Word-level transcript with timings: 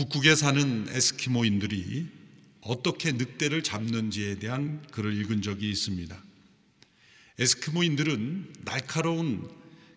북극에 0.00 0.34
사는 0.34 0.86
에스키모인들이 0.88 2.06
어떻게 2.62 3.12
늑대를 3.12 3.62
잡는지에 3.62 4.36
대한 4.36 4.80
글을 4.92 5.14
읽은 5.20 5.42
적이 5.42 5.68
있습니다. 5.68 6.18
에스키모인들은 7.38 8.54
날카로운 8.64 9.50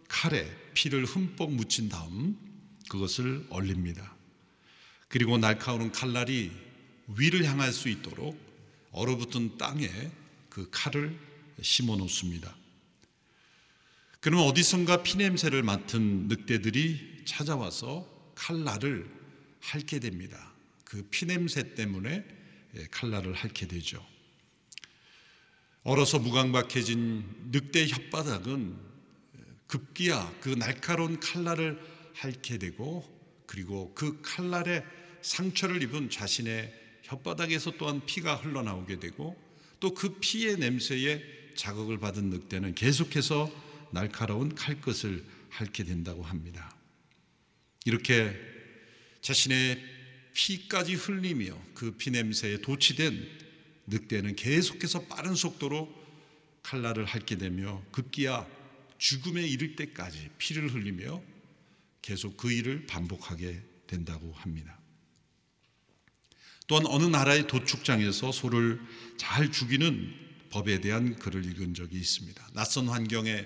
칼에 0.09 0.45
피를 0.73 1.05
흠뻑 1.05 1.53
묻힌 1.53 1.87
다음 1.87 2.37
그것을 2.89 3.45
얼립니다. 3.49 4.13
그리고 5.07 5.37
날카로운 5.37 5.89
칼날이 5.93 6.51
위를 7.15 7.45
향할 7.45 7.71
수 7.71 7.87
있도록 7.87 8.37
얼어붙은 8.91 9.57
땅에 9.57 9.87
그 10.49 10.67
칼을 10.69 11.17
심어 11.61 11.95
놓습니다. 11.95 12.53
그러면 14.19 14.47
어디선가 14.47 15.01
피냄새를 15.03 15.63
맡은 15.63 16.27
늑대들이 16.27 17.23
찾아와서 17.23 18.05
칼날을 18.35 19.22
핥게 19.71 19.99
됩니다. 19.99 20.53
그 20.83 21.03
피냄새 21.09 21.75
때문에 21.75 22.25
칼날을 22.91 23.33
핥게 23.33 23.67
되죠. 23.67 24.05
얼어서 25.83 26.19
무강박해진 26.19 27.51
늑대 27.51 27.87
혓바닥은 27.87 28.77
급기야 29.67 30.33
그 30.39 30.49
날카로운 30.49 31.19
칼날을 31.19 31.79
핥게 32.13 32.57
되고 32.57 33.03
그리고 33.47 33.93
그 33.93 34.21
칼날에 34.21 34.83
상처를 35.21 35.81
입은 35.83 36.09
자신의 36.09 36.73
혓바닥에서 37.07 37.77
또한 37.77 38.05
피가 38.05 38.35
흘러나오게 38.35 38.99
되고 38.99 39.41
또 39.79 39.93
그 39.93 40.17
피의 40.19 40.57
냄새에 40.57 41.21
자극을 41.55 41.99
받은 41.99 42.29
늑대는 42.29 42.75
계속해서 42.75 43.51
날카로운 43.91 44.55
칼끝을 44.55 45.25
핥게 45.49 45.83
된다고 45.83 46.23
합니다. 46.23 46.75
이렇게 47.85 48.52
자신의 49.23 49.81
피까지 50.33 50.95
흘리며 50.95 51.57
그 51.73 51.91
피냄새에 51.91 52.57
도취된 52.57 53.25
늑대는 53.87 54.35
계속해서 54.35 55.05
빠른 55.05 55.33
속도로 55.33 55.93
칼날을 56.61 57.05
핥게 57.05 57.37
되며 57.37 57.83
급기야 57.91 58.45
죽음에 58.97 59.45
이를 59.45 59.75
때까지 59.75 60.29
피를 60.37 60.73
흘리며 60.73 61.21
계속 62.01 62.37
그 62.37 62.51
일을 62.51 62.85
반복하게 62.85 63.61
된다고 63.87 64.33
합니다. 64.33 64.77
또한 66.67 66.85
어느 66.87 67.03
나라의 67.03 67.47
도축장에서 67.47 68.31
소를 68.31 68.81
잘 69.17 69.51
죽이는 69.51 70.13
법에 70.49 70.81
대한 70.81 71.15
글을 71.15 71.45
읽은 71.45 71.73
적이 71.73 71.97
있습니다. 71.97 72.49
낯선 72.53 72.87
환경에 72.87 73.45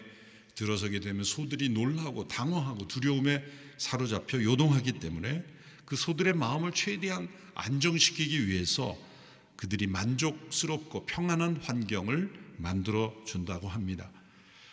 들어서게 0.55 0.99
되면 0.99 1.23
소들이 1.23 1.69
놀라고 1.69 2.27
당황하고 2.27 2.87
두려움에 2.87 3.43
사로잡혀 3.77 4.41
요동하기 4.41 4.93
때문에 4.93 5.56
그 5.87 5.95
소들의 5.95 6.33
마음을 6.33 6.73
최대한 6.73 7.29
안정시키기 7.55 8.47
위해서 8.47 8.97
그들이 9.55 9.87
만족스럽고 9.87 11.05
평안한 11.05 11.57
환경을 11.63 12.29
만들어 12.57 13.15
준다고 13.25 13.69
합니다. 13.69 14.11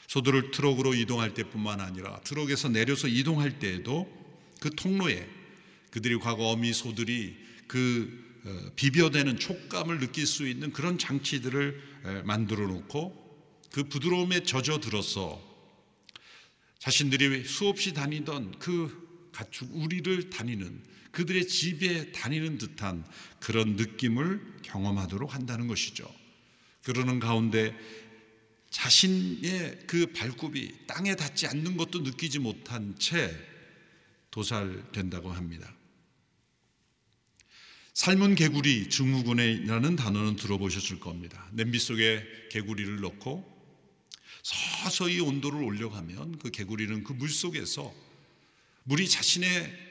소들을 0.08 0.50
트럭으로 0.50 0.92
이동할 0.92 1.32
때뿐만 1.32 1.80
아니라 1.80 2.20
트럭에서 2.24 2.68
내려서 2.68 3.06
이동할 3.06 3.60
때에도 3.60 4.12
그 4.60 4.70
통로에 4.74 5.26
그들이 5.90 6.18
과거 6.18 6.48
어미 6.48 6.72
소들이 6.72 7.36
그 7.68 8.24
어, 8.44 8.72
비벼대는 8.74 9.38
촉감을 9.38 10.00
느낄 10.00 10.26
수 10.26 10.46
있는 10.48 10.72
그런 10.72 10.98
장치들을 10.98 12.22
만들어 12.24 12.66
놓고 12.66 13.24
그 13.70 13.84
부드러움에 13.84 14.42
젖어 14.42 14.80
들어서 14.80 15.41
자신들이 16.80 17.44
수없이 17.44 17.94
다니던 17.94 18.58
그 18.58 19.04
가축 19.34 19.69
우리를 19.75 20.31
다니는 20.31 20.81
그들의 21.11 21.47
집에 21.49 22.12
다니는 22.12 22.59
듯한 22.59 23.05
그런 23.41 23.77
느낌을 23.77 24.62
경험하도록 24.62 25.34
한다는 25.34 25.67
것이죠. 25.69 26.11
그러는 26.83 27.19
가운데 27.19 27.77
자신의 28.71 29.84
그 29.87 30.06
발굽이 30.06 30.87
땅에 30.87 31.15
닿지 31.15 31.47
않는 31.47 31.77
것도 31.77 32.00
느끼지 32.00 32.39
못한 32.41 32.97
채 32.99 33.31
도살된다고 34.31 35.31
합니다. 35.31 35.72
삶은 37.93 38.34
개구리 38.34 38.89
증후군이라는 38.89 39.95
단어는 39.95 40.34
들어보셨을 40.34 40.99
겁니다. 40.99 41.49
냄비 41.53 41.78
속에 41.78 42.25
개구리를 42.51 43.01
넣고 43.01 43.53
서서히 44.43 45.21
온도를 45.21 45.62
올려가면 45.62 46.39
그 46.39 46.51
개구리는 46.51 47.05
그 47.05 47.12
물 47.12 47.31
속에서 47.31 47.95
물이 48.84 49.09
자신의 49.09 49.84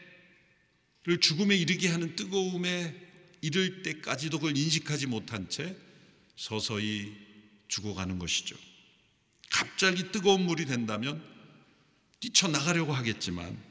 를 1.06 1.20
죽음에 1.20 1.56
이르게 1.56 1.90
하는 1.90 2.16
뜨거움에 2.16 2.96
이를 3.42 3.84
때까지도 3.84 4.40
그걸 4.40 4.58
인식하지 4.58 5.08
못한 5.08 5.50
채 5.50 5.76
서서히 6.38 7.14
죽어가는 7.68 8.20
것이죠. 8.20 8.56
갑자기 9.50 10.12
뜨거운 10.14 10.46
물이 10.46 10.66
된다면 10.66 11.22
뛰쳐나가려고 12.22 12.94
하겠지만 12.94 13.62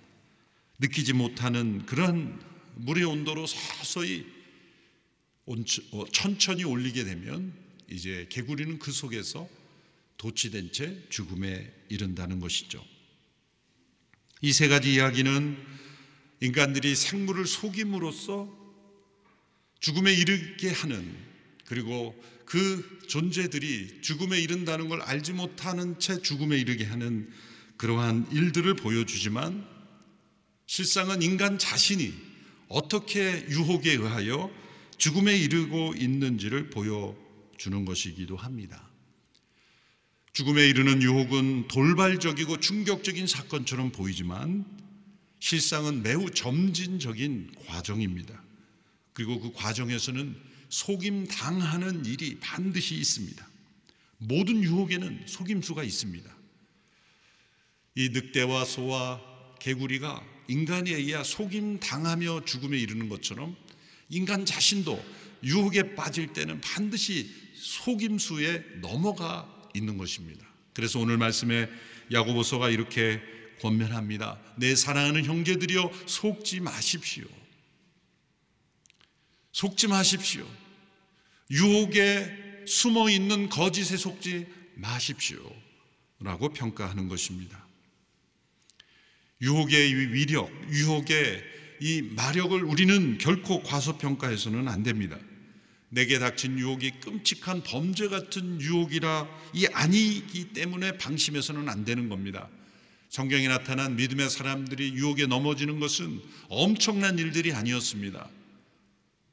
느끼지 0.78 1.14
못하는 1.14 1.86
그런 1.86 2.38
물의 2.74 3.04
온도로 3.04 3.46
서서히 3.46 4.26
어, 5.46 6.04
천천히 6.12 6.64
올리게 6.64 7.04
되면 7.04 7.54
이제 7.90 8.26
개구리는 8.28 8.78
그 8.78 8.92
속에서 8.92 9.48
도취된 10.18 10.72
채 10.72 11.02
죽음에 11.08 11.72
이른다는 11.88 12.40
것이죠. 12.40 12.84
이 14.44 14.52
세 14.52 14.66
가지 14.66 14.94
이야기는 14.94 15.56
인간들이 16.40 16.96
생물을 16.96 17.46
속임으로써 17.46 18.48
죽음에 19.78 20.12
이르게 20.12 20.68
하는 20.70 21.16
그리고 21.66 22.20
그 22.44 22.98
존재들이 23.08 24.00
죽음에 24.02 24.40
이른다는 24.40 24.88
걸 24.88 25.00
알지 25.00 25.32
못하는 25.32 25.98
채 26.00 26.20
죽음에 26.20 26.58
이르게 26.58 26.84
하는 26.84 27.30
그러한 27.76 28.26
일들을 28.32 28.74
보여주지만 28.74 29.64
실상은 30.66 31.22
인간 31.22 31.58
자신이 31.58 32.12
어떻게 32.68 33.46
유혹에 33.48 33.92
의하여 33.92 34.50
죽음에 34.98 35.36
이르고 35.36 35.94
있는지를 35.96 36.70
보여주는 36.70 37.84
것이기도 37.84 38.36
합니다. 38.36 38.91
죽음에 40.32 40.66
이르는 40.66 41.02
유혹은 41.02 41.68
돌발적이고 41.68 42.58
충격적인 42.58 43.26
사건처럼 43.26 43.92
보이지만 43.92 44.64
실상은 45.40 46.02
매우 46.02 46.30
점진적인 46.30 47.54
과정입니다. 47.66 48.42
그리고 49.12 49.38
그 49.40 49.52
과정에서는 49.52 50.34
속임 50.70 51.26
당하는 51.26 52.06
일이 52.06 52.38
반드시 52.40 52.94
있습니다. 52.94 53.46
모든 54.16 54.62
유혹에는 54.62 55.24
속임수가 55.26 55.82
있습니다. 55.82 56.34
이 57.96 58.08
늑대와 58.08 58.64
소와 58.64 59.20
개구리가 59.60 60.24
인간에 60.48 60.92
의해 60.92 61.22
속임 61.24 61.78
당하며 61.78 62.46
죽음에 62.46 62.78
이르는 62.78 63.10
것처럼 63.10 63.54
인간 64.08 64.46
자신도 64.46 65.04
유혹에 65.44 65.94
빠질 65.94 66.32
때는 66.32 66.62
반드시 66.62 67.30
속임수에 67.54 68.80
넘어가 68.80 69.61
있는 69.74 69.98
것입니다. 69.98 70.46
그래서 70.74 70.98
오늘 70.98 71.18
말씀에 71.18 71.68
야고보서가 72.10 72.70
이렇게 72.70 73.20
권면합니다. 73.60 74.40
내 74.56 74.74
사랑하는 74.74 75.24
형제들이여 75.24 75.90
속지 76.06 76.60
마십시오. 76.60 77.24
속지 79.52 79.88
마십시오. 79.88 80.46
유혹에 81.50 82.64
숨어 82.66 83.10
있는 83.10 83.48
거짓에 83.48 83.96
속지 83.96 84.46
마십시오. 84.74 85.38
라고 86.20 86.48
평가하는 86.48 87.08
것입니다. 87.08 87.66
유혹의 89.40 90.12
위력, 90.12 90.50
유혹의 90.70 91.42
이 91.80 92.02
마력을 92.02 92.62
우리는 92.62 93.18
결코 93.18 93.62
과소평가해서는 93.62 94.68
안 94.68 94.82
됩니다. 94.82 95.18
내게 95.94 96.18
닥친 96.18 96.58
유혹이 96.58 97.00
끔찍한 97.00 97.64
범죄 97.64 98.08
같은 98.08 98.58
유혹이라 98.62 99.28
이 99.52 99.66
아니기 99.66 100.54
때문에 100.54 100.96
방심해서는 100.96 101.68
안 101.68 101.84
되는 101.84 102.08
겁니다. 102.08 102.48
성경에 103.10 103.46
나타난 103.46 103.96
믿음의 103.96 104.30
사람들이 104.30 104.94
유혹에 104.94 105.26
넘어지는 105.26 105.80
것은 105.80 106.22
엄청난 106.48 107.18
일들이 107.18 107.52
아니었습니다. 107.52 108.26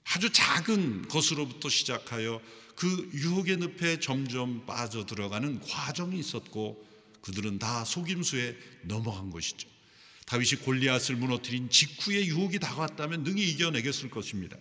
아주 0.03 0.33
작은 0.33 1.07
것으로부터 1.07 1.69
시작하여 1.69 2.41
그 2.75 3.09
유혹의 3.13 3.57
늪에 3.57 4.01
점점 4.01 4.65
빠져 4.65 5.05
들어가는 5.05 5.61
과정이 5.61 6.19
있었고 6.19 6.85
그들은 7.21 7.59
다 7.59 7.85
속임수에 7.85 8.57
넘어간 8.83 9.29
것이죠. 9.29 9.65
다윗이 10.25 10.61
골리앗을 10.63 11.15
무너뜨린 11.15 11.69
직후에 11.69 12.25
유혹이 12.25 12.59
다가왔다면 12.59 13.23
능히 13.23 13.49
이겨내겠을 13.49 14.09
것입니다. 14.09 14.57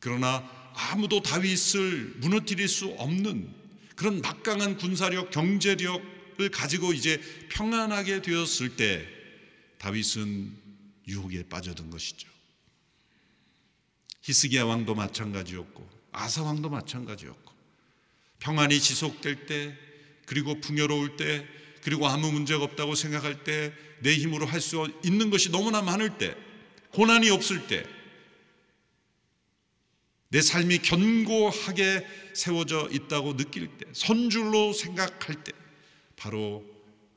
그러나 0.00 0.61
아무도 0.74 1.22
다윗을 1.22 2.14
무너뜨릴 2.18 2.68
수 2.68 2.88
없는 2.98 3.52
그런 3.96 4.20
막강한 4.20 4.76
군사력, 4.76 5.30
경제력, 5.30 6.02
을 6.40 6.48
가지고 6.48 6.94
이제 6.94 7.20
평안하게 7.50 8.22
되었을 8.22 8.74
때 8.76 9.06
다윗은 9.76 10.56
유혹에 11.06 11.46
빠져든 11.46 11.90
것이죠. 11.90 12.26
히스기야 14.22 14.64
왕도 14.64 14.94
마찬가지였고 14.94 15.86
아사 16.10 16.42
왕도 16.42 16.70
마찬가지였고 16.70 17.52
평안이 18.38 18.80
지속될 18.80 19.44
때 19.44 19.76
그리고 20.24 20.58
풍요로울 20.58 21.16
때 21.16 21.46
그리고 21.82 22.08
아무 22.08 22.32
문제가 22.32 22.64
없다고 22.64 22.94
생각할 22.94 23.44
때 23.44 23.74
내 24.02 24.14
힘으로 24.16 24.46
할 24.46 24.60
수 24.60 24.86
있는 25.04 25.30
것이 25.30 25.50
너무나 25.50 25.80
많을 25.80 26.18
때 26.18 26.36
고난이 26.90 27.30
없을 27.30 27.66
때 27.66 27.84
내 30.32 30.40
삶이 30.40 30.78
견고하게 30.78 32.06
세워져 32.32 32.88
있다고 32.90 33.36
느낄 33.36 33.68
때 33.76 33.84
선줄로 33.92 34.72
생각할 34.72 35.44
때 35.44 35.52
바로 36.16 36.64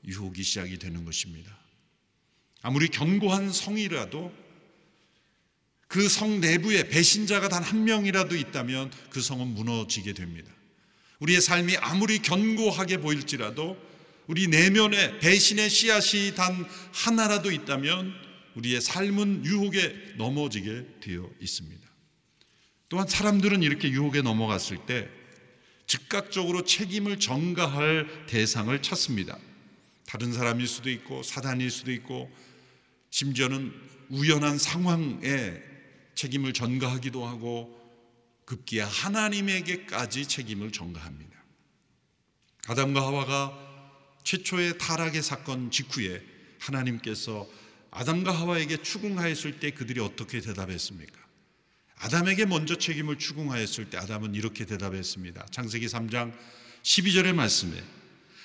유혹이 0.06 0.44
시작이 0.44 0.78
되는 0.78 1.06
것입니다. 1.06 1.58
아무리 2.62 2.90
견고한 2.90 3.52
성이라도 3.54 4.32
그 5.88 6.10
성 6.10 6.42
내부에 6.42 6.90
배신자가 6.90 7.48
단 7.48 7.64
한 7.64 7.86
명이라도 7.86 8.36
있다면 8.36 8.92
그 9.10 9.22
성은 9.22 9.48
무너지게 9.48 10.12
됩니다. 10.14 10.52
우리의 11.20 11.40
삶이 11.40 11.78
아무리 11.78 12.20
견고하게 12.20 12.98
보일지라도 12.98 13.78
우리 14.28 14.48
내면에 14.48 15.20
배신의 15.20 15.70
씨앗이 15.70 16.36
단 16.36 16.68
하나라도 16.92 17.50
있다면 17.52 18.14
우리의 18.56 18.82
삶은 18.82 19.46
유혹에 19.46 20.16
넘어지게 20.18 20.86
되어 21.00 21.30
있습니다. 21.40 21.85
또한 22.90 23.08
사람들은 23.08 23.64
이렇게 23.64 23.90
유혹에 23.90 24.22
넘어갔을 24.22 24.78
때 24.86 25.10
즉각적으로 25.88 26.64
책임을 26.64 27.20
전가할 27.20 28.26
대상을 28.28 28.80
찾습니다. 28.82 29.38
다른 30.06 30.34
사람일 30.34 30.68
수도 30.68 30.90
있고 30.90 31.24
사단일 31.24 31.72
수도 31.72 31.92
있고 31.92 32.32
심지어는 33.10 33.74
우연한 34.10 34.58
상황에 34.58 35.62
책임을 36.16 36.54
전가하기도 36.54 37.26
하고 37.26 37.82
급기야 38.46 38.88
하나님에게까지 38.88 40.28
책임을 40.28 40.72
전가합니다. 40.72 41.36
아담과 42.68 43.02
하와가 43.02 43.66
최초의 44.24 44.78
타락의 44.78 45.22
사건 45.22 45.72
직후에 45.72 46.22
하나님께서 46.60 47.48
아담과 47.92 48.32
하와에게 48.32 48.82
추궁하였을 48.82 49.60
때 49.60 49.72
그들이 49.72 50.00
어떻게 50.00 50.42
대답했습니까? 50.42 51.25
아담에게 52.00 52.46
먼저 52.46 52.76
책임을 52.78 53.18
추궁하였을 53.18 53.90
때 53.90 53.98
아담은 53.98 54.36
이렇게 54.36 54.66
대답했습니다. 54.66 55.46
창세기 55.52 55.88
3장 55.88 56.34
12절의 56.84 57.34
말씀에 57.34 57.82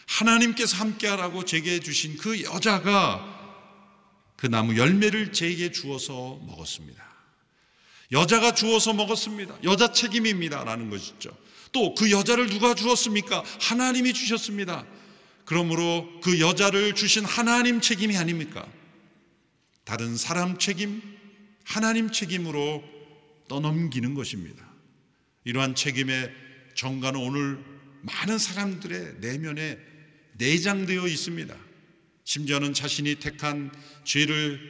하나님께서 0.06 0.76
함께하라고 0.76 1.44
제게 1.44 1.80
주신 1.80 2.16
그 2.16 2.42
여자가 2.42 3.38
그 4.36 4.46
나무 4.46 4.76
열매를 4.76 5.32
제게 5.32 5.70
주어서 5.70 6.40
먹었습니다. 6.46 7.04
여자가 8.12 8.54
주어서 8.54 8.92
먹었습니다. 8.92 9.58
여자 9.62 9.92
책임입니다. 9.92 10.64
라는 10.64 10.90
것이죠. 10.90 11.30
또 11.72 11.94
그 11.94 12.10
여자를 12.10 12.48
누가 12.48 12.74
주었습니까? 12.74 13.44
하나님이 13.60 14.12
주셨습니다. 14.12 14.84
그러므로 15.44 16.08
그 16.22 16.40
여자를 16.40 16.94
주신 16.94 17.24
하나님 17.24 17.80
책임이 17.80 18.16
아닙니까? 18.16 18.66
다른 19.84 20.16
사람 20.16 20.58
책임, 20.58 21.02
하나님 21.64 22.10
책임으로 22.10 22.82
떠넘기는 23.50 24.14
것입니다. 24.14 24.64
이러한 25.42 25.74
책임의 25.74 26.32
정가는 26.74 27.20
오늘 27.20 27.58
많은 28.02 28.38
사람들의 28.38 29.16
내면에 29.20 29.76
내장되어 30.34 31.08
있습니다. 31.08 31.54
심지어는 32.24 32.72
자신이 32.72 33.16
택한 33.16 33.72
죄를 34.04 34.60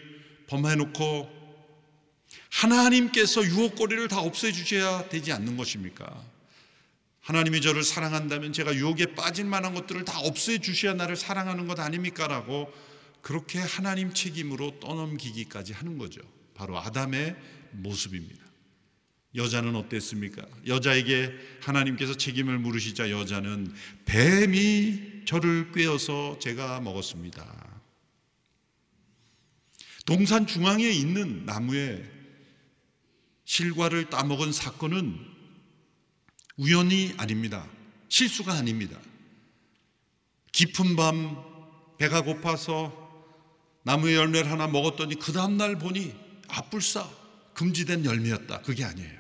범해놓고 0.46 1.38
하나님께서 2.48 3.44
유혹거리를 3.44 4.08
다 4.08 4.20
없애주셔야 4.20 5.10
되지 5.10 5.30
않는 5.32 5.58
것입니까? 5.58 6.24
하나님이 7.20 7.60
저를 7.60 7.82
사랑한다면 7.84 8.54
제가 8.54 8.74
유혹에 8.74 9.14
빠질 9.14 9.44
만한 9.44 9.74
것들을 9.74 10.06
다 10.06 10.18
없애주셔야 10.20 10.94
나를 10.94 11.16
사랑하는 11.16 11.66
것 11.66 11.78
아닙니까? 11.78 12.26
라고 12.26 12.72
그렇게 13.20 13.58
하나님 13.58 14.14
책임으로 14.14 14.80
떠넘기기까지 14.80 15.74
하는 15.74 15.98
거죠. 15.98 16.22
바로 16.54 16.78
아담의 16.78 17.36
모습입니다. 17.72 18.50
여자는 19.34 19.76
어땠습니까? 19.76 20.44
여자에게 20.66 21.32
하나님께서 21.60 22.16
책임을 22.16 22.58
물으시자 22.58 23.10
여자는 23.10 23.72
뱀이 24.04 25.24
저를 25.24 25.70
꿰어서 25.72 26.38
제가 26.40 26.80
먹었습니다. 26.80 27.80
동산 30.04 30.46
중앙에 30.46 30.88
있는 30.88 31.44
나무에 31.46 32.02
실과를 33.44 34.10
따먹은 34.10 34.52
사건은 34.52 35.16
우연이 36.56 37.14
아닙니다. 37.16 37.66
실수가 38.08 38.52
아닙니다. 38.52 38.98
깊은 40.52 40.96
밤 40.96 41.36
배가 41.98 42.22
고파서 42.22 43.00
나무의 43.84 44.16
열매를 44.16 44.50
하나 44.50 44.66
먹었더니 44.66 45.14
그 45.16 45.32
다음날 45.32 45.78
보니 45.78 46.14
아뿔싸 46.48 47.08
금지된 47.54 48.04
열매였다. 48.04 48.62
그게 48.62 48.84
아니에요. 48.84 49.19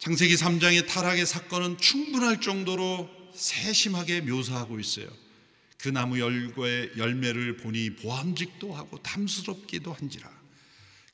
창세기 0.00 0.34
3장의 0.36 0.86
타락의 0.86 1.26
사건은 1.26 1.76
충분할 1.76 2.40
정도로 2.40 3.10
세심하게 3.34 4.22
묘사하고 4.22 4.80
있어요. 4.80 5.06
그 5.76 5.90
나무 5.90 6.18
열과의 6.18 6.92
열매를 6.96 7.58
보니 7.58 7.96
보암직도 7.96 8.72
하고 8.72 8.96
탐스럽기도 9.02 9.92
한지라. 9.92 10.26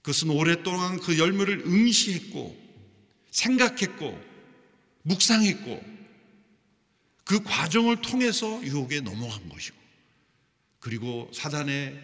그것은 0.02 0.30
오랫동안 0.30 1.00
그 1.00 1.18
열매를 1.18 1.64
응시했고 1.66 2.56
생각했고 3.32 4.20
묵상했고 5.02 5.96
그 7.24 7.42
과정을 7.42 8.02
통해서 8.02 8.62
유혹에 8.62 9.00
넘어간 9.00 9.48
것이고 9.48 9.76
그리고 10.78 11.28
사단의 11.34 12.00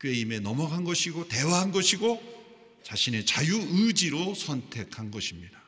꾀임에 0.00 0.38
넘어간 0.38 0.84
것이고 0.84 1.26
대화한 1.26 1.72
것이고 1.72 2.22
자신의 2.84 3.26
자유 3.26 3.56
의지로 3.68 4.36
선택한 4.36 5.10
것입니다. 5.10 5.63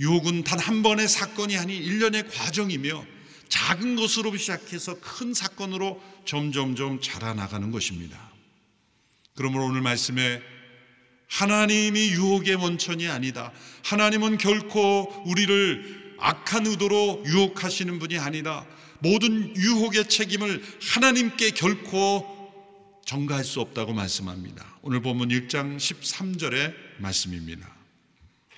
유혹은 0.00 0.44
단 0.44 0.58
한 0.58 0.82
번의 0.82 1.08
사건이 1.08 1.58
아닌 1.58 1.82
일련의 1.82 2.28
과정이며 2.28 3.04
작은 3.48 3.96
것으로 3.96 4.36
시작해서 4.36 4.98
큰 5.00 5.34
사건으로 5.34 6.00
점점점 6.24 7.00
자라나가는 7.00 7.70
것입니다. 7.70 8.30
그러므로 9.34 9.66
오늘 9.66 9.80
말씀에 9.80 10.40
하나님이 11.28 12.10
유혹의 12.10 12.54
원천이 12.54 13.08
아니다. 13.08 13.52
하나님은 13.84 14.38
결코 14.38 15.22
우리를 15.26 16.16
악한 16.18 16.66
의도로 16.66 17.24
유혹하시는 17.26 17.98
분이 17.98 18.18
아니다. 18.18 18.66
모든 19.00 19.56
유혹의 19.56 20.08
책임을 20.08 20.62
하나님께 20.82 21.50
결코 21.50 22.26
전가할 23.04 23.44
수 23.44 23.60
없다고 23.60 23.92
말씀합니다. 23.92 24.64
오늘 24.82 25.00
본문 25.02 25.28
1장 25.28 25.78
13절의 25.78 26.74
말씀입니다. 26.98 27.79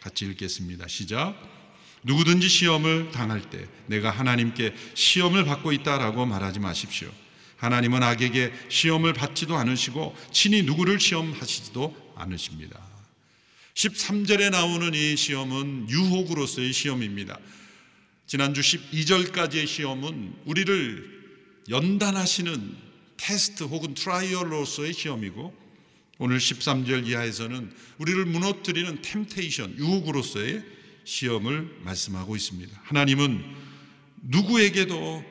같이 0.02 0.24
읽겠습니다. 0.24 0.88
시작. 0.88 1.36
누구든지 2.02 2.48
시험을 2.48 3.12
당할 3.12 3.40
때 3.50 3.64
내가 3.86 4.10
하나님께 4.10 4.74
시험을 4.94 5.44
받고 5.44 5.70
있다라고 5.70 6.26
말하지 6.26 6.58
마십시오. 6.58 7.08
하나님은 7.58 8.02
악에게 8.02 8.52
시험을 8.68 9.12
받지도 9.12 9.56
않으시고 9.56 10.16
친히 10.32 10.62
누구를 10.62 10.98
시험하시지도 10.98 12.14
않으십니다. 12.16 12.80
13절에 13.74 14.50
나오는 14.50 14.92
이 14.92 15.16
시험은 15.16 15.88
유혹으로서의 15.88 16.72
시험입니다. 16.72 17.38
지난주 18.26 18.60
12절까지의 18.60 19.68
시험은 19.68 20.34
우리를 20.46 21.22
연단하시는 21.68 22.76
테스트 23.16 23.62
혹은 23.62 23.94
trial로서의 23.94 24.92
시험이고 24.92 25.61
오늘 26.24 26.38
13절 26.38 27.08
이하에서는 27.08 27.72
우리를 27.98 28.26
무너뜨리는 28.26 29.02
temptation, 29.02 29.76
유혹으로서의 29.76 30.62
시험을 31.02 31.80
말씀하고 31.80 32.36
있습니다. 32.36 32.80
하나님은 32.84 33.44
누구에게도 34.22 35.24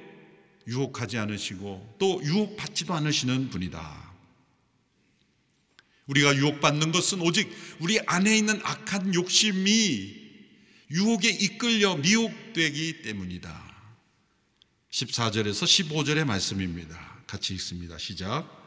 유혹하지 0.67 1.17
않으시고 1.17 1.95
또 1.97 2.21
유혹받지도 2.25 2.93
않으시는 2.93 3.51
분이다. 3.51 4.11
우리가 6.07 6.35
유혹받는 6.35 6.91
것은 6.91 7.21
오직 7.21 7.49
우리 7.79 7.97
안에 8.05 8.37
있는 8.37 8.59
악한 8.61 9.15
욕심이 9.15 10.13
유혹에 10.91 11.29
이끌려 11.29 11.95
미혹되기 11.95 13.03
때문이다. 13.03 13.71
14절에서 14.91 15.87
15절의 15.87 16.25
말씀입니다. 16.25 17.23
같이 17.27 17.53
읽습니다. 17.53 17.97
시작. 17.97 18.60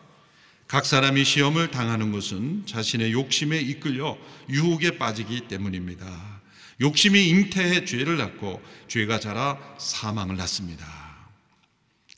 각 0.66 0.86
사람이 0.86 1.24
시험을 1.24 1.70
당하는 1.70 2.10
것은 2.10 2.64
자신의 2.66 3.12
욕심에 3.12 3.60
이끌려 3.60 4.16
유혹에 4.48 4.98
빠지기 4.98 5.42
때문입니다. 5.48 6.40
욕심이 6.80 7.28
잉태해 7.28 7.84
죄를 7.84 8.16
낳고 8.16 8.62
죄가 8.88 9.20
자라 9.20 9.58
사망을 9.78 10.36
낳습니다. 10.36 10.86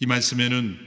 이 0.00 0.06
말씀에는 0.06 0.78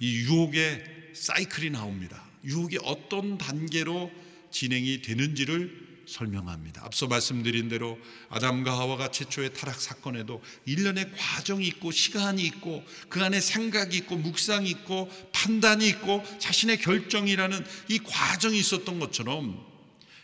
이 0.00 0.20
유혹의 0.20 0.84
사이클이 1.14 1.70
나옵니다. 1.70 2.22
유혹이 2.44 2.78
어떤 2.84 3.36
단계로 3.36 4.10
진행이 4.50 5.02
되는지를 5.02 5.87
설명합니다. 6.08 6.84
앞서 6.84 7.06
말씀드린 7.06 7.68
대로 7.68 7.98
아담과 8.30 8.76
하와가 8.76 9.10
최초의 9.10 9.52
타락 9.52 9.80
사건에도 9.80 10.42
일련의 10.64 11.12
과정이 11.12 11.66
있고 11.66 11.90
시간이 11.90 12.42
있고 12.44 12.84
그 13.08 13.22
안에 13.22 13.40
생각이 13.40 13.96
있고 13.98 14.16
묵상이 14.16 14.68
있고 14.70 15.10
판단이 15.32 15.86
있고 15.88 16.24
자신의 16.38 16.78
결정이라는 16.78 17.64
이 17.88 17.98
과정이 17.98 18.58
있었던 18.58 18.98
것처럼 18.98 19.64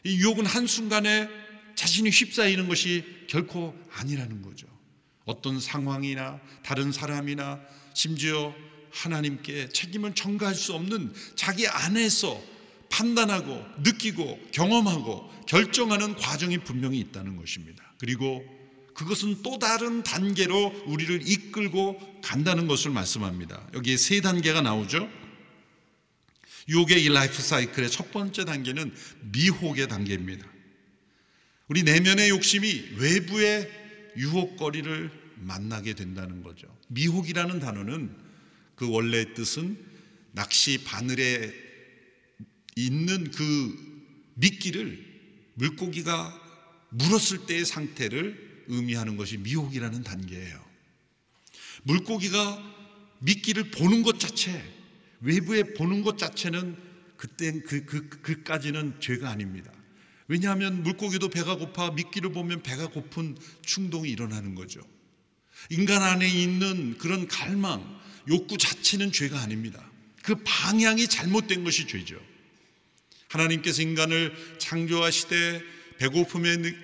이 0.04 0.16
유혹은 0.16 0.46
한순간에 0.46 1.28
자신이 1.74 2.10
휩싸이는 2.10 2.68
것이 2.68 3.04
결코 3.28 3.74
아니라는 3.92 4.42
거죠. 4.42 4.66
어떤 5.24 5.60
상황이나 5.60 6.40
다른 6.62 6.92
사람이나 6.92 7.60
심지어 7.94 8.54
하나님께 8.90 9.70
책임을 9.70 10.14
전가할 10.14 10.54
수 10.54 10.72
없는 10.74 11.12
자기 11.34 11.66
안에서 11.66 12.53
판단하고 12.94 13.64
느끼고 13.78 14.40
경험하고 14.52 15.28
결정하는 15.48 16.14
과정이 16.14 16.58
분명히 16.58 17.00
있다는 17.00 17.36
것입니다. 17.36 17.82
그리고 17.98 18.44
그것은 18.94 19.42
또 19.42 19.58
다른 19.58 20.04
단계로 20.04 20.84
우리를 20.86 21.28
이끌고 21.28 22.20
간다는 22.22 22.68
것을 22.68 22.92
말씀합니다. 22.92 23.68
여기에 23.74 23.96
세 23.96 24.20
단계가 24.20 24.60
나오죠. 24.60 25.10
유혹의 26.68 27.02
이 27.02 27.08
라이프 27.08 27.42
사이클의 27.42 27.90
첫 27.90 28.12
번째 28.12 28.44
단계는 28.44 28.94
미혹의 29.32 29.88
단계입니다. 29.88 30.46
우리 31.66 31.82
내면의 31.82 32.30
욕심이 32.30 32.90
외부의 32.96 33.70
유혹거리를 34.16 35.10
만나게 35.40 35.94
된다는 35.94 36.44
거죠. 36.44 36.68
미혹이라는 36.88 37.58
단어는 37.58 38.14
그 38.76 38.88
원래 38.88 39.34
뜻은 39.34 39.76
낚시 40.30 40.84
바늘에 40.84 41.63
있는 42.76 43.30
그 43.30 44.32
미끼를 44.34 45.04
물고기가 45.54 46.40
물었을 46.90 47.46
때의 47.46 47.64
상태를 47.64 48.64
의미하는 48.68 49.16
것이 49.16 49.36
미혹이라는 49.38 50.02
단계예요. 50.02 50.64
물고기가 51.84 52.72
미끼를 53.20 53.70
보는 53.70 54.02
것 54.02 54.18
자체, 54.18 54.62
외부에 55.20 55.74
보는 55.74 56.02
것 56.02 56.18
자체는 56.18 56.76
그땐 57.16 57.62
그, 57.64 57.84
그, 57.84 58.08
그까지는 58.08 59.00
죄가 59.00 59.30
아닙니다. 59.30 59.72
왜냐하면 60.26 60.82
물고기도 60.82 61.28
배가 61.28 61.56
고파 61.56 61.90
미끼를 61.90 62.32
보면 62.32 62.62
배가 62.62 62.88
고픈 62.88 63.36
충동이 63.62 64.10
일어나는 64.10 64.54
거죠. 64.54 64.80
인간 65.70 66.02
안에 66.02 66.28
있는 66.28 66.98
그런 66.98 67.28
갈망, 67.28 68.00
욕구 68.28 68.56
자체는 68.58 69.12
죄가 69.12 69.40
아닙니다. 69.40 69.90
그 70.22 70.36
방향이 70.44 71.06
잘못된 71.08 71.64
것이 71.64 71.86
죄죠. 71.86 72.18
하나님께서 73.34 73.82
인간을 73.82 74.34
창조하시되 74.58 75.62
배고픔의 75.98 76.74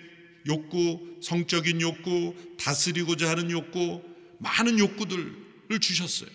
욕구, 0.47 1.19
성적인 1.23 1.81
욕구, 1.81 2.35
다스리고자 2.59 3.31
하는 3.31 3.51
욕구, 3.51 4.03
많은 4.39 4.79
욕구들을 4.79 5.81
주셨어요. 5.81 6.31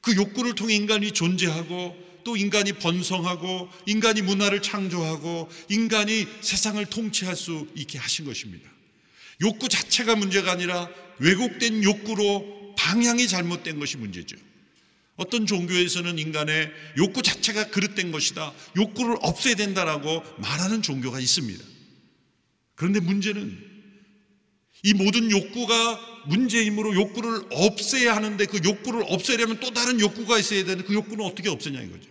그 0.00 0.14
욕구를 0.14 0.54
통해 0.54 0.74
인간이 0.74 1.12
존재하고 1.12 1.96
또 2.24 2.36
인간이 2.36 2.72
번성하고 2.72 3.68
인간이 3.86 4.22
문화를 4.22 4.62
창조하고 4.62 5.48
인간이 5.68 6.26
세상을 6.40 6.84
통치할 6.86 7.36
수 7.36 7.66
있게 7.74 7.98
하신 7.98 8.24
것입니다. 8.26 8.68
욕구 9.40 9.68
자체가 9.68 10.16
문제가 10.16 10.52
아니라 10.52 10.88
왜곡된 11.18 11.82
욕구로 11.82 12.74
방향이 12.76 13.28
잘못된 13.28 13.78
것이 13.78 13.96
문제죠. 13.96 14.36
어떤 15.18 15.46
종교에서는 15.46 16.18
인간의 16.18 16.72
욕구 16.96 17.22
자체가 17.22 17.70
그릇된 17.70 18.12
것이다. 18.12 18.52
욕구를 18.76 19.16
없애야 19.20 19.56
된다라고 19.56 20.22
말하는 20.38 20.80
종교가 20.80 21.18
있습니다. 21.20 21.62
그런데 22.76 23.00
문제는 23.00 23.66
이 24.84 24.94
모든 24.94 25.28
욕구가 25.30 26.24
문제이므로 26.28 26.94
욕구를 26.94 27.46
없애야 27.50 28.14
하는데 28.14 28.46
그 28.46 28.60
욕구를 28.64 29.02
없애려면 29.08 29.58
또 29.58 29.72
다른 29.72 29.98
욕구가 29.98 30.38
있어야 30.38 30.64
되는데 30.64 30.84
그 30.84 30.94
욕구는 30.94 31.24
어떻게 31.24 31.48
없애냐 31.48 31.82
이거죠. 31.82 32.08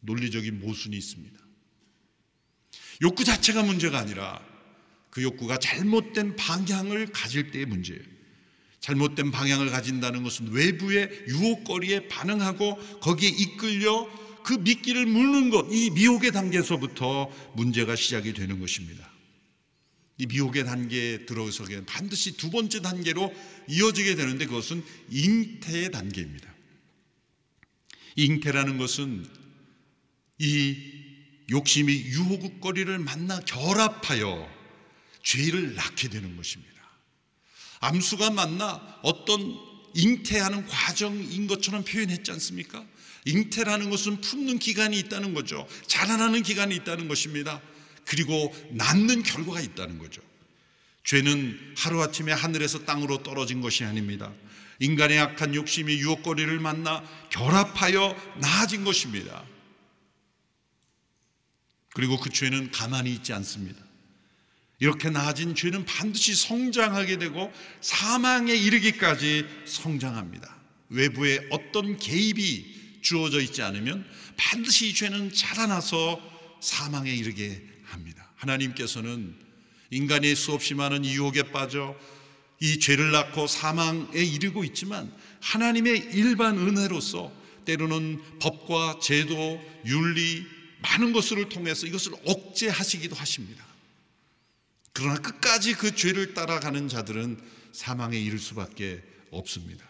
논리적인 0.00 0.60
모순이 0.60 0.96
있습니다. 0.96 1.36
욕구 3.02 3.24
자체가 3.24 3.64
문제가 3.64 3.98
아니라 3.98 4.40
그 5.10 5.24
욕구가 5.24 5.58
잘못된 5.58 6.36
방향을 6.36 7.08
가질 7.08 7.50
때의 7.50 7.66
문제예요. 7.66 8.15
잘못된 8.86 9.32
방향을 9.32 9.70
가진다는 9.70 10.22
것은 10.22 10.52
외부의 10.52 11.10
유혹거리에 11.26 12.06
반응하고 12.06 12.76
거기에 13.00 13.28
이끌려 13.28 14.08
그 14.44 14.52
미끼를 14.52 15.06
물는 15.06 15.50
것, 15.50 15.66
이 15.72 15.90
미혹의 15.90 16.30
단계에서부터 16.30 17.28
문제가 17.56 17.96
시작이 17.96 18.32
되는 18.32 18.60
것입니다. 18.60 19.10
이 20.18 20.26
미혹의 20.26 20.64
단계에 20.64 21.26
들어서게 21.26 21.84
반드시 21.84 22.36
두 22.36 22.48
번째 22.50 22.80
단계로 22.80 23.34
이어지게 23.68 24.14
되는데 24.14 24.46
그것은 24.46 24.84
잉태의 25.10 25.90
단계입니다. 25.90 26.54
잉태라는 28.14 28.78
것은 28.78 29.26
이 30.38 30.76
욕심이 31.50 31.92
유혹거리를 31.92 32.96
만나 33.00 33.40
결합하여 33.40 34.48
죄를 35.24 35.74
낳게 35.74 36.08
되는 36.08 36.36
것입니다. 36.36 36.75
암수가 37.80 38.30
만나 38.30 38.98
어떤 39.02 39.58
잉태하는 39.94 40.66
과정인 40.66 41.46
것처럼 41.46 41.84
표현했지 41.84 42.30
않습니까? 42.32 42.84
잉태라는 43.24 43.90
것은 43.90 44.20
품는 44.20 44.58
기간이 44.58 44.98
있다는 44.98 45.34
거죠. 45.34 45.66
자라나는 45.86 46.42
기간이 46.42 46.74
있다는 46.76 47.08
것입니다. 47.08 47.60
그리고 48.04 48.54
낳는 48.70 49.22
결과가 49.22 49.60
있다는 49.60 49.98
거죠. 49.98 50.22
죄는 51.04 51.74
하루아침에 51.76 52.32
하늘에서 52.32 52.84
땅으로 52.84 53.22
떨어진 53.22 53.60
것이 53.60 53.84
아닙니다. 53.84 54.32
인간의 54.80 55.18
악한 55.18 55.54
욕심이 55.54 55.94
유혹거리를 55.94 56.58
만나 56.60 57.02
결합하여 57.30 58.14
나아진 58.40 58.84
것입니다. 58.84 59.44
그리고 61.94 62.18
그 62.18 62.30
죄는 62.30 62.70
가만히 62.72 63.12
있지 63.12 63.32
않습니다. 63.32 63.85
이렇게 64.78 65.08
나아진 65.08 65.54
죄는 65.54 65.84
반드시 65.86 66.34
성장하게 66.34 67.18
되고 67.18 67.52
사망에 67.80 68.54
이르기까지 68.54 69.46
성장합니다. 69.64 70.54
외부에 70.90 71.46
어떤 71.50 71.96
개입이 71.96 73.00
주어져 73.00 73.40
있지 73.40 73.62
않으면 73.62 74.06
반드시 74.36 74.88
이 74.88 74.94
죄는 74.94 75.32
자라나서 75.32 76.20
사망에 76.60 77.10
이르게 77.10 77.62
합니다. 77.84 78.30
하나님께서는 78.36 79.34
인간의 79.90 80.34
수없이 80.34 80.74
많은 80.74 81.04
유혹에 81.04 81.44
빠져 81.44 81.96
이 82.60 82.78
죄를 82.78 83.12
낳고 83.12 83.46
사망에 83.46 84.18
이르고 84.18 84.64
있지만 84.64 85.12
하나님의 85.40 86.10
일반 86.12 86.58
은혜로서 86.58 87.32
때로는 87.64 88.38
법과 88.40 88.98
제도, 89.00 89.60
윤리, 89.84 90.44
많은 90.80 91.12
것을 91.12 91.48
통해서 91.48 91.86
이것을 91.86 92.12
억제하시기도 92.24 93.14
하십니다. 93.14 93.64
그러나 94.96 95.16
끝까지 95.18 95.74
그 95.74 95.94
죄를 95.94 96.32
따라가는 96.32 96.88
자들은 96.88 97.38
사망에 97.72 98.18
이를 98.18 98.38
수밖에 98.38 99.02
없습니다. 99.30 99.84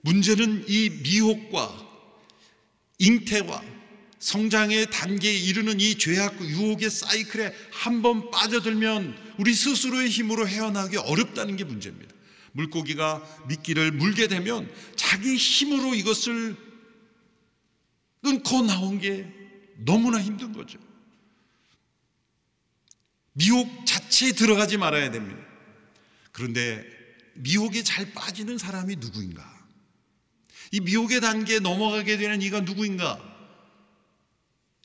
문제는 0.00 0.64
이 0.68 0.88
미혹과 1.02 1.90
잉태와 2.98 3.62
성장의 4.18 4.90
단계에 4.90 5.34
이르는 5.34 5.80
이 5.80 5.98
죄악 5.98 6.40
유혹의 6.40 6.88
사이클에 6.88 7.54
한 7.72 8.00
번 8.00 8.30
빠져들면 8.30 9.34
우리 9.38 9.52
스스로의 9.52 10.08
힘으로 10.08 10.48
헤어나기 10.48 10.96
어렵다는 10.96 11.56
게 11.56 11.64
문제입니다. 11.64 12.14
물고기가 12.52 13.22
미끼를 13.48 13.92
물게 13.92 14.28
되면 14.28 14.72
자기 14.96 15.36
힘으로 15.36 15.94
이것을 15.94 16.56
끊고 18.22 18.62
나온 18.62 18.98
게 18.98 19.26
너무나 19.84 20.20
힘든 20.20 20.52
거죠. 20.52 20.78
미혹 23.32 23.86
자체에 23.86 24.32
들어가지 24.32 24.76
말아야 24.76 25.10
됩니다. 25.10 25.40
그런데 26.32 26.84
미혹에 27.34 27.82
잘 27.82 28.12
빠지는 28.12 28.58
사람이 28.58 28.96
누구인가? 28.96 29.50
이 30.70 30.80
미혹의 30.80 31.20
단계에 31.20 31.58
넘어가게 31.58 32.16
되는 32.16 32.40
이가 32.42 32.60
누구인가? 32.60 33.20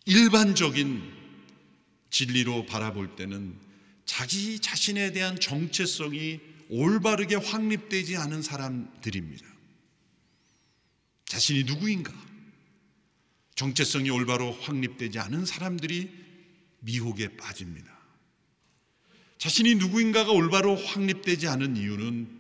일반적인 0.06 1.13
진리로 2.10 2.66
바라볼 2.66 3.16
때는 3.16 3.58
자기 4.06 4.60
자신에 4.60 5.12
대한 5.12 5.38
정체성이 5.39 6.39
올바르게 6.70 7.36
확립되지 7.36 8.16
않은 8.18 8.42
사람들입니다. 8.42 9.46
자신이 11.25 11.63
누구인가? 11.66 12.13
정체성이 13.56 14.10
올바로 14.10 14.54
확립되지 14.54 15.20
않은 15.20 15.46
사람들이 15.46 16.10
미혹에 16.80 17.36
빠집니다. 17.36 17.97
자신이 19.38 19.75
누구인가가 19.75 20.32
올바로 20.32 20.75
확립되지 20.75 21.48
않은 21.48 21.77
이유는 21.77 22.38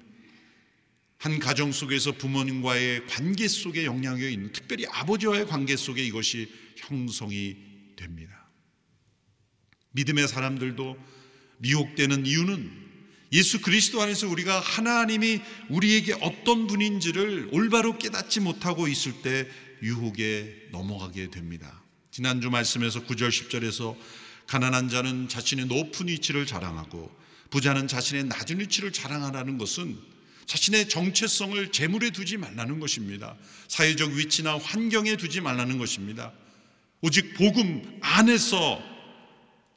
한 1.17 1.39
가정 1.39 1.71
속에서 1.71 2.11
부모님과의 2.13 3.07
관계 3.07 3.47
속에 3.47 3.85
영향이 3.85 4.31
있는 4.31 4.51
특별히 4.51 4.85
아버지와의 4.87 5.47
관계 5.47 5.75
속에 5.75 6.03
이것이 6.03 6.51
형성이 6.77 7.57
됩니다. 7.95 8.49
믿음의 9.91 10.27
사람들도 10.27 10.97
미혹되는 11.57 12.25
이유는 12.25 12.87
예수 13.33 13.61
그리스도 13.61 14.01
안에서 14.01 14.27
우리가 14.29 14.59
하나님이 14.59 15.41
우리에게 15.69 16.13
어떤 16.21 16.67
분인지를 16.67 17.49
올바로 17.51 17.97
깨닫지 17.97 18.39
못하고 18.39 18.87
있을 18.87 19.21
때 19.21 19.47
유혹에 19.81 20.69
넘어가게 20.71 21.29
됩니다. 21.29 21.83
지난주 22.11 22.49
말씀에서 22.49 23.03
9절 23.05 23.29
10절에서 23.29 23.97
가난한 24.47 24.89
자는 24.89 25.27
자신의 25.27 25.65
높은 25.65 26.07
위치를 26.07 26.45
자랑하고 26.45 27.15
부자는 27.49 27.87
자신의 27.87 28.25
낮은 28.25 28.59
위치를 28.59 28.91
자랑하라는 28.91 29.57
것은 29.57 29.97
자신의 30.45 30.87
정체성을 30.87 31.71
재물에 31.73 32.09
두지 32.09 32.37
말라는 32.37 32.79
것입니다. 32.79 33.35
사회적 33.67 34.11
위치나 34.13 34.57
환경에 34.57 35.17
두지 35.17 35.41
말라는 35.41 35.77
것입니다. 35.77 36.31
오직 37.01 37.33
복음 37.35 37.99
안에서 38.01 38.81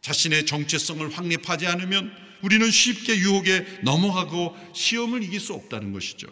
자신의 0.00 0.46
정체성을 0.46 1.10
확립하지 1.10 1.66
않으면 1.66 2.10
우리는 2.42 2.70
쉽게 2.70 3.18
유혹에 3.18 3.66
넘어가고 3.82 4.56
시험을 4.72 5.22
이길 5.24 5.40
수 5.40 5.52
없다는 5.52 5.92
것이죠. 5.92 6.28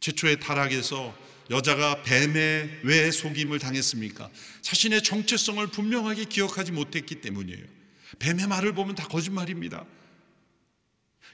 최초의 0.00 0.40
타락에서 0.40 1.16
여자가 1.50 2.02
뱀의 2.02 2.80
왜 2.84 3.10
속임을 3.10 3.58
당했습니까? 3.58 4.30
자신의 4.62 5.02
정체성을 5.02 5.66
분명하게 5.68 6.24
기억하지 6.24 6.72
못했기 6.72 7.16
때문이에요. 7.16 7.64
뱀의 8.18 8.46
말을 8.46 8.74
보면 8.74 8.94
다 8.94 9.06
거짓말입니다. 9.08 9.84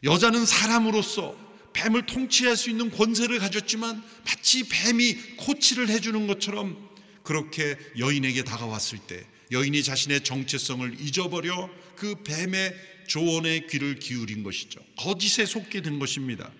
여자는 0.04 0.46
사람으로서 0.46 1.36
뱀을 1.72 2.06
통치할 2.06 2.56
수 2.56 2.70
있는 2.70 2.90
권세를 2.90 3.38
가졌지만 3.38 4.02
마치 4.24 4.68
뱀이 4.68 5.14
코치를 5.36 5.88
해주는 5.88 6.26
것처럼 6.26 6.88
그렇게 7.22 7.76
여인에게 7.98 8.42
다가왔을 8.42 8.98
때 8.98 9.24
여인이 9.52 9.82
자신의 9.82 10.24
정체성을 10.24 11.00
잊어버려 11.00 11.70
그 11.94 12.22
뱀의 12.22 12.74
조언에 13.06 13.66
귀를 13.66 13.98
기울인 13.98 14.42
것이죠. 14.42 14.80
거짓에 14.96 15.46
속게 15.46 15.82
된 15.82 15.98
것입니다. 15.98 16.50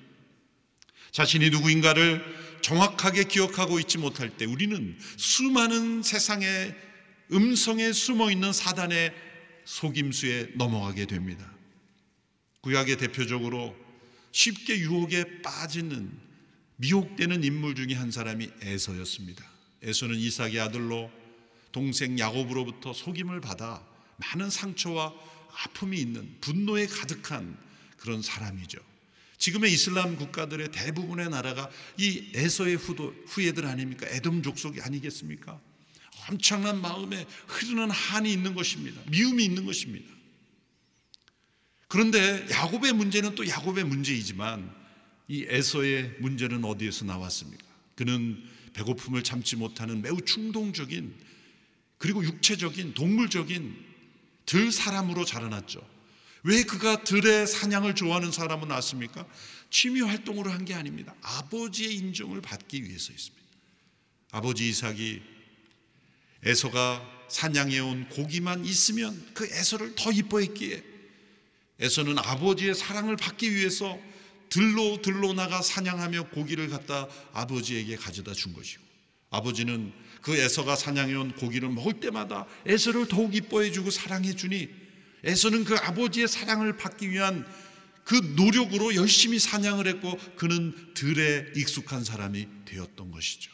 자신이 1.12 1.50
누구인가를 1.50 2.22
정확하게 2.62 3.24
기억하고 3.24 3.78
있지 3.80 3.98
못할 3.98 4.36
때 4.36 4.44
우리는 4.44 4.98
수많은 5.16 6.02
세상의 6.02 6.74
음성에 7.32 7.92
숨어 7.92 8.30
있는 8.30 8.52
사단의 8.52 9.12
속임수에 9.64 10.52
넘어가게 10.54 11.06
됩니다. 11.06 11.50
구약의 12.62 12.96
대표적으로 12.96 13.76
쉽게 14.32 14.78
유혹에 14.78 15.42
빠지는 15.42 16.10
미혹되는 16.76 17.44
인물 17.44 17.74
중에 17.74 17.94
한 17.94 18.10
사람이 18.10 18.50
에서였습니다. 18.62 19.44
에서는 19.82 20.16
이삭의 20.16 20.60
아들로 20.60 21.10
동생 21.72 22.18
야곱으로부터 22.18 22.92
속임을 22.92 23.40
받아 23.40 23.84
많은 24.16 24.50
상처와 24.50 25.12
아픔이 25.64 25.98
있는 25.98 26.36
분노에 26.40 26.86
가득한 26.86 27.56
그런 27.96 28.22
사람이죠. 28.22 28.78
지금의 29.38 29.72
이슬람 29.72 30.16
국가들의 30.16 30.72
대부분의 30.72 31.30
나라가 31.30 31.70
이 31.96 32.30
에서의 32.34 32.76
후도, 32.76 33.14
후예들 33.26 33.66
아닙니까? 33.66 34.06
에돔 34.08 34.42
족속이 34.42 34.80
아니겠습니까? 34.80 35.60
엄청난 36.28 36.80
마음에 36.80 37.26
흐르는 37.46 37.90
한이 37.90 38.32
있는 38.32 38.54
것입니다. 38.54 39.00
미움이 39.10 39.44
있는 39.44 39.64
것입니다. 39.64 40.06
그런데 41.86 42.46
야곱의 42.50 42.92
문제는 42.92 43.34
또 43.34 43.48
야곱의 43.48 43.84
문제이지만 43.84 44.76
이 45.28 45.46
에서의 45.48 46.16
문제는 46.20 46.64
어디에서 46.64 47.04
나왔습니까? 47.06 47.64
그는 47.94 48.42
배고픔을 48.74 49.22
참지 49.22 49.56
못하는 49.56 50.02
매우 50.02 50.20
충동적인 50.20 51.14
그리고 51.96 52.22
육체적인 52.24 52.94
동물적인 52.94 53.86
들 54.46 54.72
사람으로 54.72 55.24
자라났죠. 55.24 55.97
왜 56.44 56.62
그가 56.62 57.02
들의 57.04 57.46
사냥을 57.46 57.94
좋아하는 57.94 58.30
사람은 58.32 58.68
났습니까? 58.68 59.26
취미 59.70 60.00
활동으로 60.00 60.50
한 60.50 60.64
게 60.64 60.74
아닙니다. 60.74 61.14
아버지의 61.22 61.94
인정을 61.96 62.40
받기 62.40 62.84
위해서였습니다. 62.84 63.44
아버지 64.30 64.68
이삭이 64.68 65.22
에서가 66.44 67.02
사냥해 67.28 67.78
온 67.80 68.08
고기만 68.08 68.64
있으면 68.64 69.26
그 69.34 69.46
에서를 69.46 69.94
더 69.94 70.12
이뻐했기에 70.12 70.82
에서는 71.80 72.18
아버지의 72.18 72.74
사랑을 72.74 73.16
받기 73.16 73.54
위해서 73.54 73.98
들로 74.48 75.00
들로 75.02 75.32
나가 75.34 75.60
사냥하며 75.60 76.30
고기를 76.30 76.68
갖다 76.68 77.06
아버지에게 77.32 77.96
가져다 77.96 78.32
준 78.32 78.52
것이고 78.54 78.82
아버지는 79.30 79.92
그 80.22 80.36
에서가 80.36 80.74
사냥해 80.76 81.14
온 81.14 81.32
고기를 81.34 81.68
먹을 81.68 82.00
때마다 82.00 82.46
에서를 82.66 83.08
더욱 83.08 83.34
이뻐해 83.34 83.70
주고 83.72 83.90
사랑해 83.90 84.34
주니 84.34 84.68
에서는 85.24 85.64
그 85.64 85.74
아버지의 85.76 86.28
사랑을 86.28 86.76
받기 86.76 87.10
위한 87.10 87.46
그 88.04 88.14
노력으로 88.36 88.94
열심히 88.94 89.38
사냥을 89.38 89.86
했고 89.86 90.16
그는 90.36 90.94
들에 90.94 91.52
익숙한 91.56 92.04
사람이 92.04 92.48
되었던 92.64 93.10
것이죠. 93.10 93.52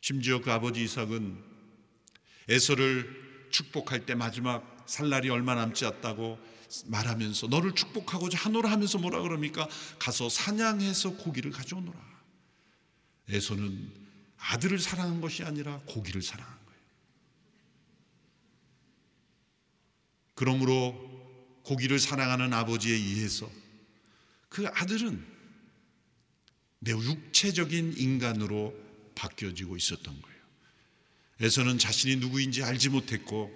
심지어 0.00 0.40
그 0.40 0.52
아버지 0.52 0.84
이삭은 0.84 1.42
에서를 2.48 3.48
축복할 3.50 4.06
때 4.06 4.14
마지막 4.14 4.84
살 4.86 5.08
날이 5.08 5.30
얼마 5.30 5.54
남지 5.54 5.84
않다고 5.86 6.38
말하면서 6.86 7.46
너를 7.48 7.74
축복하고자 7.74 8.38
하노라 8.38 8.70
하면서 8.70 8.98
뭐라 8.98 9.22
그럽니까? 9.22 9.68
가서 9.98 10.28
사냥해서 10.28 11.16
고기를 11.16 11.50
가져오노라. 11.50 11.98
에서는 13.28 13.90
아들을 14.36 14.78
사랑한 14.78 15.20
것이 15.20 15.42
아니라 15.42 15.80
고기를 15.86 16.20
사랑한 16.20 16.52
거예요. 16.66 16.80
그러므로 20.34 20.94
고기를 21.62 21.98
사랑하는 21.98 22.52
아버지에 22.52 22.94
의해서 22.94 23.50
그 24.48 24.66
아들은 24.66 25.24
매우 26.80 27.02
육체적인 27.02 27.94
인간으로 27.96 28.74
바뀌어지고 29.14 29.76
있었던 29.76 30.04
거예요. 30.04 30.34
에서는 31.40 31.78
자신이 31.78 32.16
누구인지 32.16 32.62
알지 32.62 32.90
못했고 32.90 33.50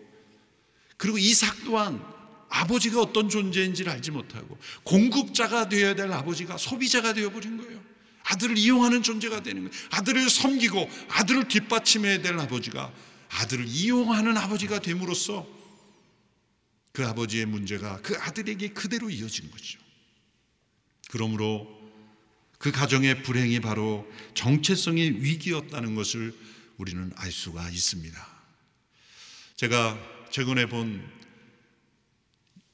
그리고 0.96 1.18
이삭 1.18 1.64
또한 1.64 2.02
아버지가 2.48 3.00
어떤 3.00 3.28
존재인지를 3.28 3.92
알지 3.92 4.10
못하고 4.10 4.58
공급자가 4.82 5.68
되어야 5.68 5.94
될 5.94 6.10
아버지가 6.10 6.56
소비자가 6.56 7.12
되어버린 7.12 7.58
거예요. 7.58 7.80
아들을 8.24 8.58
이용하는 8.58 9.02
존재가 9.02 9.42
되는 9.42 9.68
거예요. 9.68 9.84
아들을 9.90 10.28
섬기고 10.28 10.88
아들을 11.08 11.48
뒷받침해야 11.48 12.22
될 12.22 12.38
아버지가 12.38 12.92
아들을 13.28 13.66
이용하는 13.66 14.36
아버지가 14.36 14.80
됨으로써 14.80 15.46
그 16.98 17.06
아버지의 17.06 17.46
문제가 17.46 18.00
그 18.02 18.18
아들에게 18.18 18.70
그대로 18.70 19.08
이어진 19.08 19.48
거죠. 19.52 19.78
그러므로 21.10 21.80
그 22.58 22.72
가정의 22.72 23.22
불행이 23.22 23.60
바로 23.60 24.04
정체성의 24.34 25.22
위기였다는 25.22 25.94
것을 25.94 26.36
우리는 26.76 27.12
알 27.14 27.30
수가 27.30 27.70
있습니다. 27.70 28.28
제가 29.54 29.96
최근에 30.32 30.66
본 30.66 31.08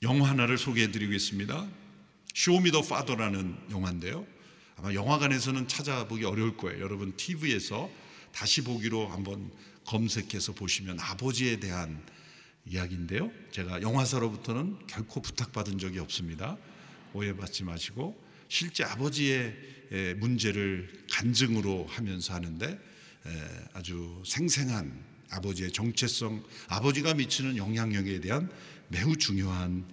영화 0.00 0.30
하나를 0.30 0.56
소개해 0.56 0.90
드리겠습니다. 0.90 1.68
쇼미 2.32 2.70
더 2.70 2.80
파더라는 2.80 3.58
영화인데요. 3.72 4.26
아마 4.76 4.94
영화관에서는 4.94 5.68
찾아보기 5.68 6.24
어려울 6.24 6.56
거예요. 6.56 6.80
여러분 6.82 7.14
TV에서 7.14 7.90
다시 8.32 8.62
보기로 8.64 9.06
한번 9.06 9.52
검색해서 9.84 10.54
보시면 10.54 10.98
아버지에 10.98 11.60
대한 11.60 12.02
이야기인데요. 12.66 13.30
제가 13.50 13.82
영화사로부터는 13.82 14.86
결코 14.86 15.20
부탁받은 15.20 15.78
적이 15.78 15.98
없습니다. 16.00 16.56
오해받지 17.12 17.64
마시고 17.64 18.22
실제 18.48 18.84
아버지의 18.84 19.54
문제를 20.16 21.04
간증으로 21.10 21.86
하면서 21.86 22.34
하는데 22.34 22.78
아주 23.72 24.22
생생한 24.26 25.04
아버지의 25.30 25.72
정체성, 25.72 26.44
아버지가 26.68 27.14
미치는 27.14 27.56
영향력에 27.56 28.20
대한 28.20 28.50
매우 28.88 29.16
중요한 29.16 29.86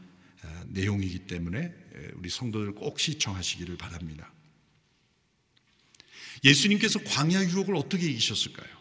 내용이기 0.68 1.20
때문에 1.20 1.74
우리 2.16 2.30
성도들 2.30 2.74
꼭 2.76 3.00
시청하시기를 3.00 3.78
바랍니다. 3.78 4.32
예수님께서 6.44 7.00
광야 7.04 7.44
유혹을 7.44 7.76
어떻게 7.76 8.10
이기셨을까요? 8.10 8.81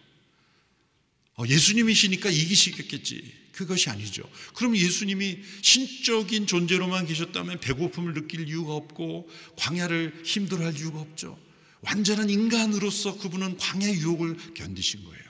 어, 1.40 1.44
예수님이시니까 1.46 2.29
이기시겠겠지. 2.29 3.40
그것이 3.53 3.88
아니죠. 3.88 4.22
그럼 4.55 4.76
예수님이 4.76 5.38
신적인 5.62 6.46
존재로만 6.46 7.07
계셨다면 7.07 7.61
배고픔을 7.61 8.12
느낄 8.14 8.46
이유가 8.46 8.74
없고 8.74 9.29
광야를 9.57 10.22
힘들어할 10.24 10.76
이유가 10.76 11.00
없죠. 11.00 11.38
완전한 11.81 12.29
인간으로서 12.29 13.16
그분은 13.16 13.57
광야 13.57 13.90
유혹을 13.90 14.37
견디신 14.55 15.03
거예요. 15.05 15.24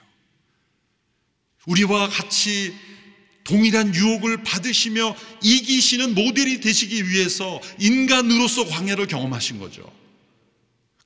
우리와 1.66 2.08
같이 2.08 2.74
동일한 3.44 3.94
유혹을 3.94 4.42
받으시며 4.42 5.16
이기시는 5.42 6.14
모델이 6.14 6.60
되시기 6.60 7.08
위해서 7.08 7.60
인간으로서 7.78 8.64
광야를 8.66 9.06
경험하신 9.06 9.58
거죠. 9.60 9.92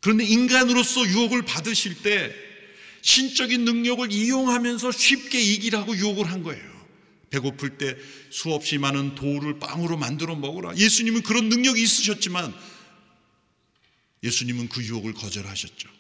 그런데 0.01 0.25
인간으로서 0.25 1.07
유혹을 1.07 1.43
받으실 1.43 2.03
때 2.03 2.35
신적인 3.05 3.67
능력을 3.67 4.11
이용하면서 4.11 4.90
쉽게 4.90 5.38
이기라고 5.38 5.95
유혹을 5.95 6.33
한 6.33 6.43
거예요. 6.43 6.75
배고플 7.29 7.77
때 7.77 7.97
수없이 8.31 8.79
많은 8.79 9.14
돌을 9.14 9.59
빵으로 9.59 9.99
만들어 9.99 10.35
먹으라. 10.35 10.75
예수님은 10.75 11.23
그런 11.23 11.51
능력이 11.51 11.83
있으셨지만 11.83 12.55
예수님은 14.23 14.71
그 14.71 14.83
유혹을 14.83 15.12
거절하셨죠. 15.12 15.90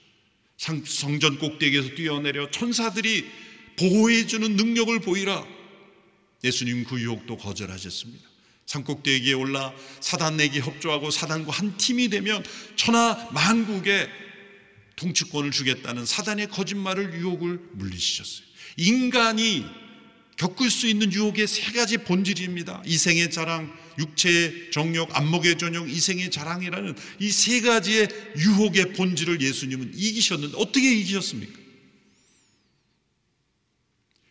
성전 0.56 1.38
꼭대기에서 1.38 1.90
뛰어내려 1.94 2.50
천사들이 2.50 3.26
보호해주는 3.78 4.56
능력을 4.56 4.98
보이라. 5.00 5.46
예수님 6.42 6.84
그 6.84 6.98
유혹도 6.98 7.36
거절하셨습니다. 7.36 8.26
산꼭대기에 8.64 9.34
올라 9.34 9.74
사단에게 10.00 10.60
협조하고 10.60 11.10
사단과 11.10 11.52
한 11.52 11.76
팀이 11.76 12.08
되면 12.08 12.42
천하 12.76 13.28
만국에 13.32 14.08
통치권을 14.96 15.50
주겠다는 15.50 16.06
사단의 16.06 16.48
거짓말을 16.48 17.14
유혹을 17.14 17.58
물리치셨어요. 17.72 18.46
인간이 18.76 19.64
겪을 20.36 20.68
수 20.70 20.88
있는 20.88 21.12
유혹의 21.12 21.46
세 21.46 21.72
가지 21.72 21.98
본질입니다. 21.98 22.82
이생의 22.86 23.30
자랑, 23.30 23.72
육체의 23.98 24.72
정욕, 24.72 25.16
안목의 25.16 25.58
전용, 25.58 25.88
이생의 25.88 26.30
자랑이라는 26.32 26.96
이 27.20 27.30
세 27.30 27.60
가지의 27.60 28.08
유혹의 28.38 28.94
본질을 28.94 29.40
예수님은 29.40 29.92
이기셨는데 29.94 30.56
어떻게 30.58 30.92
이기셨습니까? 30.98 31.58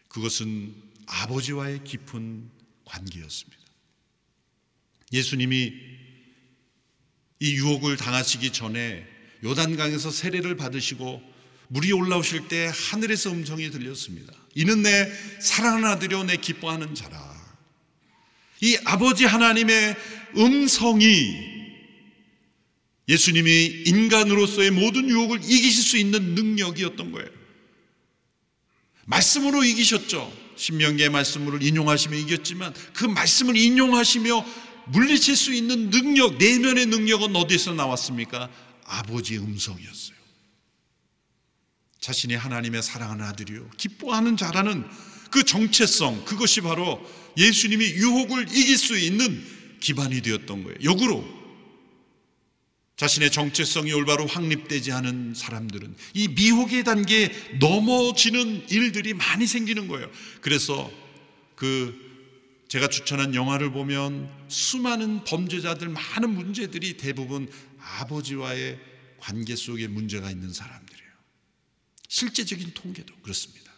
그것은 0.09 0.75
아버지와의 1.05 1.83
깊은 1.85 2.49
관계였습니다. 2.85 3.63
예수님이 5.11 5.73
이 7.39 7.53
유혹을 7.55 7.97
당하시기 7.97 8.51
전에 8.51 9.07
요단강에서 9.43 10.11
세례를 10.11 10.55
받으시고 10.55 11.21
물이 11.69 11.91
올라오실 11.91 12.47
때 12.47 12.71
하늘에서 12.73 13.31
음성이 13.31 13.71
들렸습니다. 13.71 14.33
이는 14.55 14.83
내 14.83 15.11
사랑하는 15.39 15.89
아들이요 15.89 16.23
내 16.25 16.37
기뻐하는 16.37 16.93
자라. 16.95 17.33
이 18.61 18.77
아버지 18.85 19.25
하나님의 19.25 19.95
음성이 20.37 21.53
예수님이 23.09 23.83
인간으로서의 23.85 24.71
모든 24.71 25.09
유혹을 25.09 25.39
이기실 25.43 25.83
수 25.83 25.97
있는 25.97 26.35
능력이었던 26.35 27.11
거예요. 27.11 27.29
말씀으로 29.05 29.63
이기셨죠. 29.63 30.31
신명기의 30.55 31.09
말씀을 31.09 31.61
인용하시며 31.61 32.15
이겼지만 32.17 32.73
그 32.93 33.05
말씀을 33.05 33.57
인용하시며 33.57 34.45
물리칠 34.85 35.35
수 35.35 35.53
있는 35.53 35.89
능력, 35.89 36.37
내면의 36.37 36.85
능력은 36.85 37.35
어디서 37.35 37.73
나왔습니까? 37.73 38.49
아버지의 38.85 39.39
음성이었어요. 39.39 40.17
자신이 41.99 42.35
하나님의 42.35 42.83
사랑하는 42.83 43.23
아들이요. 43.25 43.69
기뻐하는 43.77 44.35
자라는 44.35 44.85
그 45.31 45.43
정체성, 45.43 46.25
그것이 46.25 46.61
바로 46.61 47.01
예수님이 47.37 47.85
유혹을 47.85 48.49
이길 48.49 48.77
수 48.77 48.97
있는 48.97 49.43
기반이 49.79 50.21
되었던 50.21 50.63
거예요. 50.63 50.77
역으로 50.83 51.43
자신의 52.97 53.31
정체성이 53.31 53.91
올바로 53.93 54.27
확립되지 54.27 54.91
않은 54.91 55.33
사람들은 55.35 55.95
이 56.13 56.27
미혹의 56.27 56.83
단계에 56.83 57.31
넘어지는 57.59 58.69
일들이 58.69 59.13
많이 59.13 59.47
생기는 59.47 59.87
거예요. 59.87 60.09
그래서 60.41 60.91
그 61.55 62.02
제가 62.73 62.87
추천한 62.87 63.35
영화를 63.35 63.71
보면 63.71 64.27
수많은 64.47 65.23
범죄자들 65.25 65.89
많은 65.89 66.31
문제들이 66.31 66.97
대부분 66.97 67.47
아버지와의 67.99 68.79
관계 69.19 69.55
속에 69.55 69.87
문제가 69.87 70.31
있는 70.31 70.51
사람들이에요. 70.51 71.11
실제적인 72.07 72.73
통계도 72.73 73.13
그렇습니다. 73.21 73.71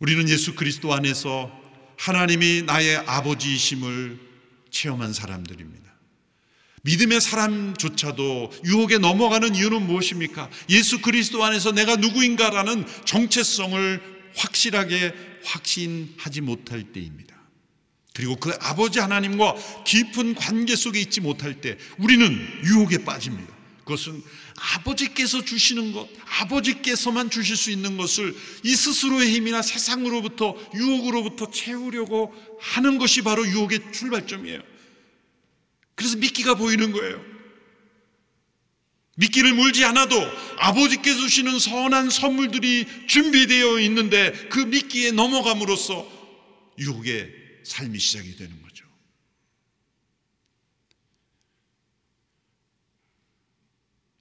우리는 0.00 0.28
예수 0.28 0.54
그리스도 0.54 0.92
안에서 0.92 1.50
하나님이 1.96 2.64
나의 2.66 2.98
아버지이심을 2.98 4.20
체험한 4.70 5.14
사람들입니다. 5.14 5.88
믿음의 6.82 7.22
사람조차도 7.22 8.52
유혹에 8.66 8.98
넘어가는 8.98 9.54
이유는 9.54 9.86
무엇입니까? 9.86 10.50
예수 10.68 11.00
그리스도 11.00 11.42
안에서 11.42 11.72
내가 11.72 11.96
누구인가라는 11.96 12.84
정체성을 13.06 14.17
확실하게 14.36 15.14
확신하지 15.44 16.40
못할 16.40 16.92
때입니다. 16.92 17.36
그리고 18.14 18.36
그 18.36 18.50
아버지 18.60 18.98
하나님과 18.98 19.54
깊은 19.84 20.34
관계 20.34 20.74
속에 20.74 21.00
있지 21.00 21.20
못할 21.20 21.60
때 21.60 21.78
우리는 21.98 22.26
유혹에 22.64 23.04
빠집니다. 23.04 23.56
그것은 23.78 24.22
아버지께서 24.74 25.44
주시는 25.44 25.92
것, 25.92 26.08
아버지께서만 26.40 27.30
주실 27.30 27.56
수 27.56 27.70
있는 27.70 27.96
것을 27.96 28.36
이 28.64 28.74
스스로의 28.74 29.32
힘이나 29.32 29.62
세상으로부터 29.62 30.56
유혹으로부터 30.74 31.50
채우려고 31.50 32.34
하는 32.60 32.98
것이 32.98 33.22
바로 33.22 33.46
유혹의 33.46 33.92
출발점이에요. 33.92 34.60
그래서 35.94 36.16
미끼가 36.18 36.54
보이는 36.54 36.92
거예요. 36.92 37.27
미끼를 39.18 39.52
물지 39.52 39.84
않아도 39.84 40.16
아버지께서 40.58 41.18
주시는 41.18 41.58
선한 41.58 42.08
선물들이 42.08 42.86
준비되어 43.08 43.80
있는데 43.80 44.30
그 44.48 44.60
미끼에 44.60 45.10
넘어감으로써 45.10 46.08
유혹의 46.78 47.34
삶이 47.64 47.98
시작이 47.98 48.36
되는 48.36 48.62
거죠. 48.62 48.86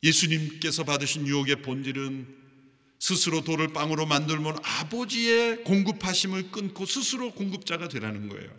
예수님께서 0.01 0.83
받으신 0.83 1.27
유혹의 1.27 1.61
본질은 1.61 2.35
스스로 2.97 3.43
돌을 3.43 3.73
빵으로 3.73 4.07
만들면 4.07 4.57
아버지의 4.63 5.63
공급하심을 5.63 6.49
끊고 6.49 6.87
스스로 6.87 7.31
공급자가 7.33 7.87
되라는 7.87 8.29
거예요. 8.29 8.49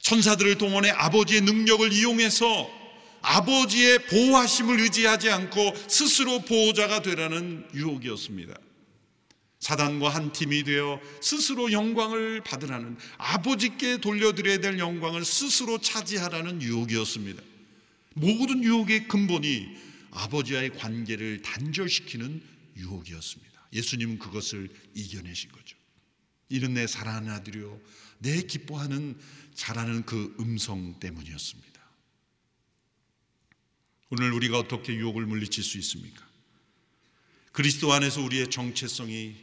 천사들을 0.00 0.58
동원해 0.58 0.90
아버지의 0.90 1.42
능력을 1.42 1.92
이용해서 1.92 2.79
아버지의 3.22 4.06
보호하심을 4.06 4.80
의지하지 4.80 5.30
않고 5.30 5.74
스스로 5.88 6.40
보호자가 6.40 7.02
되라는 7.02 7.68
유혹이었습니다. 7.74 8.54
사단과 9.60 10.08
한 10.08 10.32
팀이 10.32 10.64
되어 10.64 11.00
스스로 11.20 11.70
영광을 11.70 12.42
받으라는 12.42 12.96
아버지께 13.18 13.98
돌려드려야 13.98 14.58
될 14.58 14.78
영광을 14.78 15.24
스스로 15.24 15.78
차지하라는 15.78 16.62
유혹이었습니다. 16.62 17.42
모든 18.14 18.64
유혹의 18.64 19.06
근본이 19.06 19.68
아버지와의 20.12 20.70
관계를 20.70 21.42
단절시키는 21.42 22.42
유혹이었습니다. 22.76 23.50
예수님은 23.72 24.18
그것을 24.18 24.70
이겨내신 24.94 25.52
거죠. 25.52 25.76
이는 26.48 26.74
내 26.74 26.86
사랑하는 26.86 27.30
아들이요. 27.30 27.80
내 28.18 28.42
기뻐하는 28.42 29.16
자라는 29.54 30.04
그 30.04 30.34
음성 30.40 30.98
때문이었습니다. 30.98 31.69
오늘 34.10 34.32
우리가 34.32 34.58
어떻게 34.58 34.94
유혹을 34.94 35.24
물리칠 35.26 35.62
수 35.62 35.78
있습니까? 35.78 36.24
그리스도 37.52 37.92
안에서 37.92 38.22
우리의 38.22 38.48
정체성이 38.48 39.34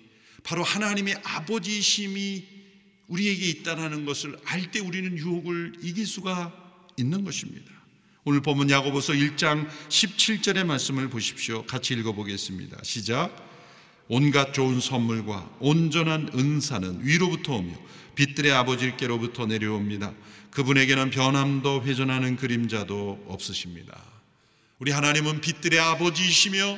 바로 0.43 0.63
하나님의 0.63 1.15
아버지심이 1.23 2.45
우리에게 3.07 3.47
있다는 3.49 4.05
것을 4.05 4.37
알 4.45 4.71
때 4.71 4.79
우리는 4.79 5.17
유혹을 5.17 5.77
이길 5.81 6.05
수가 6.05 6.53
있는 6.97 7.23
것입니다. 7.23 7.71
오늘 8.25 8.41
보면 8.41 8.69
야고보서 8.69 9.13
1장 9.13 9.69
17절의 9.87 10.65
말씀을 10.65 11.09
보십시오. 11.09 11.65
같이 11.65 11.93
읽어보겠습니다. 11.93 12.83
시작. 12.83 13.45
온갖 14.09 14.53
좋은 14.53 14.81
선물과 14.81 15.57
온전한 15.59 16.29
은사는 16.33 17.05
위로부터 17.05 17.55
오며 17.55 17.73
빛들의 18.15 18.51
아버지께로부터 18.51 19.45
내려옵니다. 19.45 20.13
그분에게는 20.51 21.11
변함도 21.11 21.83
회전하는 21.83 22.35
그림자도 22.35 23.25
없으십니다. 23.27 24.16
우리 24.79 24.91
하나님은 24.91 25.41
빛들의 25.41 25.79
아버지이시며 25.79 26.77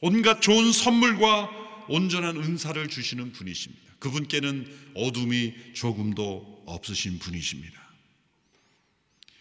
온갖 0.00 0.40
좋은 0.40 0.70
선물과 0.70 1.50
온전한 1.88 2.36
은사를 2.36 2.86
주시는 2.88 3.32
분이십니다. 3.32 3.82
그분께는 3.98 4.66
어둠이 4.94 5.54
조금도 5.74 6.62
없으신 6.66 7.18
분이십니다. 7.18 7.86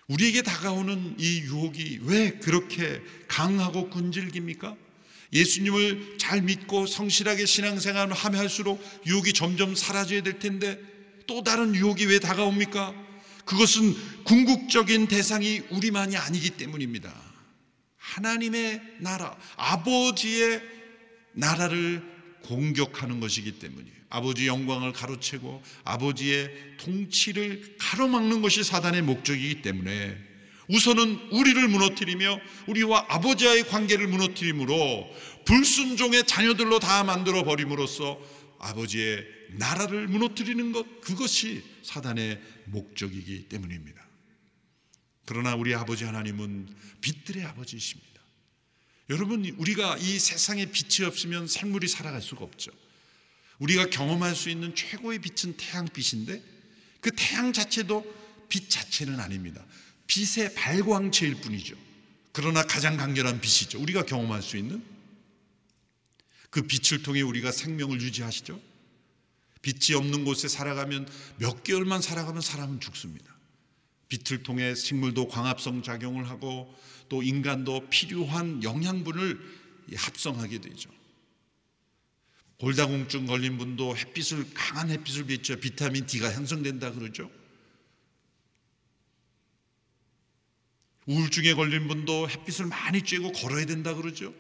우리에게 0.08 0.41
다가오는 0.41 1.15
이 1.19 1.39
유혹이 1.41 1.99
왜 2.03 2.31
그렇게 2.31 3.01
강하고 3.27 3.89
끈질깁니까? 3.89 4.75
예수님을 5.34 6.17
잘 6.17 6.41
믿고 6.41 6.86
성실하게 6.86 7.45
신앙생활을 7.45 8.13
하면 8.13 8.39
할수록 8.39 8.81
유혹이 9.05 9.34
점점 9.34 9.75
사라져야 9.75 10.21
될 10.21 10.39
텐데 10.39 10.79
또 11.27 11.43
다른 11.43 11.75
유혹이 11.75 12.05
왜 12.05 12.19
다가옵니까? 12.19 12.93
그것은 13.45 13.95
궁극적인 14.23 15.08
대상이 15.08 15.62
우리만이 15.69 16.17
아니기 16.17 16.51
때문입니다. 16.51 17.25
하나님의 18.15 18.82
나라, 18.99 19.38
아버지의 19.58 20.62
나라를 21.34 22.01
공격하는 22.43 23.19
것이기 23.19 23.60
때문이에요. 23.60 23.95
아버지 24.10 24.47
영광을 24.47 24.93
가로채고 24.93 25.62
아버지의 25.84 26.49
통치를 26.78 27.75
가로막는 27.78 28.41
것이 28.41 28.63
사단의 28.63 29.01
목적이기 29.01 29.62
때문에 29.62 30.17
우선은 30.69 31.30
우리를 31.32 31.67
무너뜨리며 31.67 32.39
우리와 32.67 33.06
아버지와의 33.10 33.67
관계를 33.67 34.08
무너뜨림으로 34.08 35.10
불순종의 35.45 36.25
자녀들로 36.25 36.80
다 36.80 37.04
만들어 37.04 37.43
버림으로써 37.43 38.19
아버지의 38.60 39.25
나라를 39.58 40.08
무너뜨리는 40.08 40.71
것 40.71 41.01
그것이 41.01 41.63
사단의 41.84 42.39
목적이기 42.65 43.49
때문입니다. 43.49 44.05
그러나 45.26 45.56
우리 45.56 45.74
아버지 45.74 46.04
하나님은 46.04 46.74
빛들의 47.02 47.44
아버지이십니다. 47.46 48.22
여러분 49.10 49.46
우리가 49.58 49.98
이 49.98 50.20
세상에 50.20 50.66
빛이 50.66 51.06
없으면 51.06 51.48
생물이 51.48 51.88
살아갈 51.88 52.22
수가 52.22 52.44
없죠. 52.44 52.72
우리가 53.60 53.90
경험할 53.90 54.36
수 54.36 54.50
있는 54.50 54.76
최고의 54.76 55.20
빛은 55.20 55.58
태양빛인데 55.58 56.44
그 57.02 57.12
태양 57.16 57.54
자체도 57.54 58.04
빛 58.50 58.70
자체는 58.70 59.20
아닙니다. 59.20 59.64
빛의 60.08 60.54
발광체일 60.56 61.36
뿐이죠. 61.42 61.76
그러나 62.32 62.64
가장 62.64 62.98
강렬한 62.98 63.40
빛이죠. 63.40 63.80
우리가 63.80 64.06
경험할 64.06 64.42
수 64.42 64.58
있는 64.58 64.84
그 66.50 66.64
빛을 66.64 67.04
통해 67.04 67.22
우리가 67.22 67.52
생명을 67.52 68.02
유지하시죠. 68.02 68.62
빛이 69.62 69.96
없는 69.96 70.26
곳에 70.26 70.48
살아가면 70.48 71.08
몇 71.38 71.64
개월만 71.64 72.02
살아가면 72.02 72.42
사람은 72.42 72.80
죽습니다. 72.80 73.35
빛을 74.08 74.44
통해 74.44 74.76
식물도 74.76 75.28
광합성 75.28 75.84
작용을 75.84 76.30
하고 76.30 76.74
또 77.10 77.24
인간도 77.24 77.88
필요한 77.89 78.63
영양분을 78.63 79.39
합성하게 79.96 80.60
되죠. 80.62 80.89
골다공증 82.58 83.26
걸린 83.26 83.58
분도 83.58 83.96
햇빛을 83.96 84.54
강한 84.54 84.89
햇빛을 84.89 85.26
비춰 85.26 85.56
비타민 85.58 86.06
D가 86.06 86.32
형성된다 86.32 86.91
그러죠. 86.91 87.30
우울증에 91.06 91.54
걸린 91.54 91.88
분도 91.88 92.28
햇빛을 92.28 92.65
많이 92.65 93.02
쬐고 93.02 93.39
걸어야 93.39 93.65
된다 93.65 93.94
그러죠. 93.94 94.34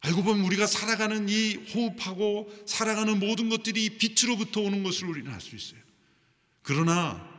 알고 0.00 0.24
보면 0.24 0.44
우리가 0.46 0.66
살아가는 0.66 1.28
이 1.28 1.54
호흡하고 1.54 2.52
살아가는 2.66 3.20
모든 3.20 3.48
것들이 3.48 3.98
빛으로부터 3.98 4.60
오는 4.62 4.82
것을 4.82 5.06
우리는 5.06 5.32
알 5.32 5.40
수 5.40 5.54
있어요. 5.54 5.80
그러나 6.62 7.31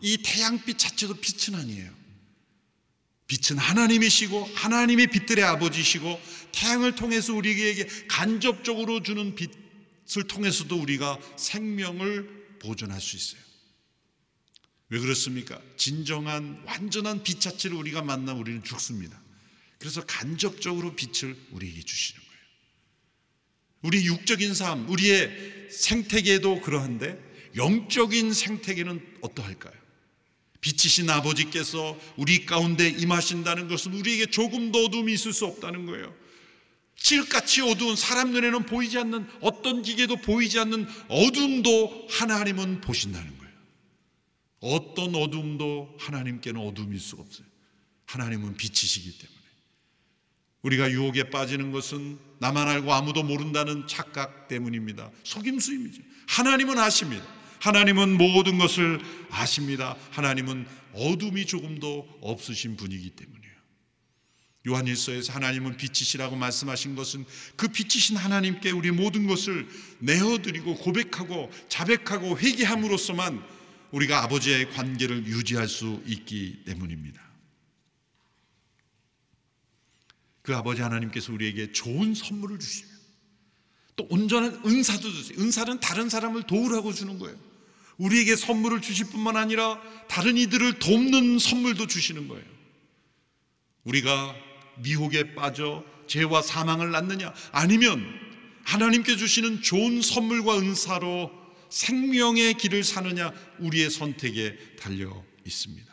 이 0.00 0.18
태양빛 0.22 0.78
자체도 0.78 1.14
빛은 1.14 1.58
아니에요. 1.58 2.00
빛은 3.26 3.58
하나님이시고 3.58 4.44
하나님의 4.54 5.06
빛들의 5.08 5.44
아버지시고 5.44 6.20
태양을 6.52 6.96
통해서 6.96 7.32
우리에게 7.32 7.86
간접적으로 8.08 9.02
주는 9.02 9.36
빛을 9.36 10.26
통해서도 10.26 10.76
우리가 10.76 11.18
생명을 11.36 12.58
보존할 12.60 13.00
수 13.00 13.16
있어요. 13.16 13.40
왜 14.88 14.98
그렇습니까? 14.98 15.60
진정한 15.76 16.60
완전한 16.66 17.22
빛 17.22 17.40
자체를 17.40 17.76
우리가 17.76 18.02
만나면 18.02 18.40
우리는 18.40 18.64
죽습니다. 18.64 19.20
그래서 19.78 20.04
간접적으로 20.04 20.96
빛을 20.96 21.36
우리에게 21.52 21.82
주시는 21.82 22.20
거예요. 22.20 22.40
우리 23.82 24.06
육적인 24.06 24.54
삶, 24.54 24.90
우리의 24.90 25.68
생태계도 25.70 26.62
그러한데 26.62 27.18
영적인 27.54 28.32
생태계는 28.32 29.18
어떠할까요? 29.22 29.80
빛이신 30.60 31.08
아버지께서 31.08 31.98
우리 32.16 32.44
가운데 32.44 32.88
임하신다는 32.88 33.68
것은 33.68 33.94
우리에게 33.94 34.26
조금도 34.26 34.86
어둠이 34.86 35.12
있을 35.12 35.32
수 35.32 35.46
없다는 35.46 35.86
거예요. 35.86 36.14
칠같이 36.96 37.62
어두운 37.62 37.96
사람 37.96 38.32
눈에는 38.32 38.66
보이지 38.66 38.98
않는 38.98 39.26
어떤 39.40 39.82
기계도 39.82 40.16
보이지 40.16 40.58
않는 40.58 40.86
어둠도 41.08 42.08
하나님은 42.10 42.82
보신다는 42.82 43.38
거예요. 43.38 43.52
어떤 44.60 45.14
어둠도 45.14 45.96
하나님께는 45.98 46.60
어둠일 46.60 47.00
수가 47.00 47.22
없어요. 47.22 47.46
하나님은 48.04 48.56
빛이시기 48.56 49.18
때문에. 49.18 49.40
우리가 50.62 50.90
유혹에 50.90 51.30
빠지는 51.30 51.72
것은 51.72 52.18
나만 52.38 52.68
알고 52.68 52.92
아무도 52.92 53.22
모른다는 53.22 53.86
착각 53.86 54.48
때문입니다. 54.48 55.10
속임수입니다. 55.24 56.04
하나님은 56.28 56.78
아십니다. 56.78 57.39
하나님은 57.60 58.16
모든 58.16 58.58
것을 58.58 59.00
아십니다. 59.30 59.96
하나님은 60.10 60.66
어둠이 60.92 61.46
조금도 61.46 62.18
없으신 62.20 62.76
분이기 62.76 63.10
때문이에요. 63.10 63.40
요한일서에서 64.68 65.32
하나님은 65.32 65.76
빛이시라고 65.76 66.36
말씀하신 66.36 66.94
것은 66.94 67.24
그 67.56 67.68
빛이신 67.68 68.16
하나님께 68.16 68.70
우리 68.70 68.90
모든 68.90 69.26
것을 69.26 69.66
내어드리고 70.00 70.76
고백하고 70.76 71.50
자백하고 71.68 72.38
회개함으로써만 72.38 73.42
우리가 73.90 74.22
아버지의 74.24 74.70
관계를 74.70 75.26
유지할 75.26 75.68
수 75.68 76.02
있기 76.06 76.64
때문입니다. 76.66 77.20
그 80.42 80.54
아버지 80.54 80.82
하나님께서 80.82 81.32
우리에게 81.32 81.72
좋은 81.72 82.14
선물을 82.14 82.58
주시면 82.58 82.90
또 83.96 84.06
온전한 84.10 84.60
은사도 84.64 85.10
주세요. 85.10 85.38
은사는 85.38 85.80
다른 85.80 86.08
사람을 86.08 86.44
도우라고 86.44 86.92
주는 86.92 87.18
거예요. 87.18 87.49
우리에게 88.00 88.34
선물을 88.34 88.80
주실 88.80 89.06
뿐만 89.08 89.36
아니라 89.36 89.80
다른 90.08 90.36
이들을 90.38 90.78
돕는 90.78 91.38
선물도 91.38 91.86
주시는 91.86 92.28
거예요. 92.28 92.44
우리가 93.84 94.34
미혹에 94.78 95.34
빠져 95.34 95.84
죄와 96.06 96.40
사망을 96.42 96.90
낳느냐 96.90 97.32
아니면 97.52 98.04
하나님께 98.64 99.16
주시는 99.16 99.62
좋은 99.62 100.00
선물과 100.00 100.58
은사로 100.58 101.30
생명의 101.68 102.54
길을 102.54 102.84
사느냐 102.84 103.32
우리의 103.58 103.90
선택에 103.90 104.56
달려 104.78 105.22
있습니다. 105.46 105.90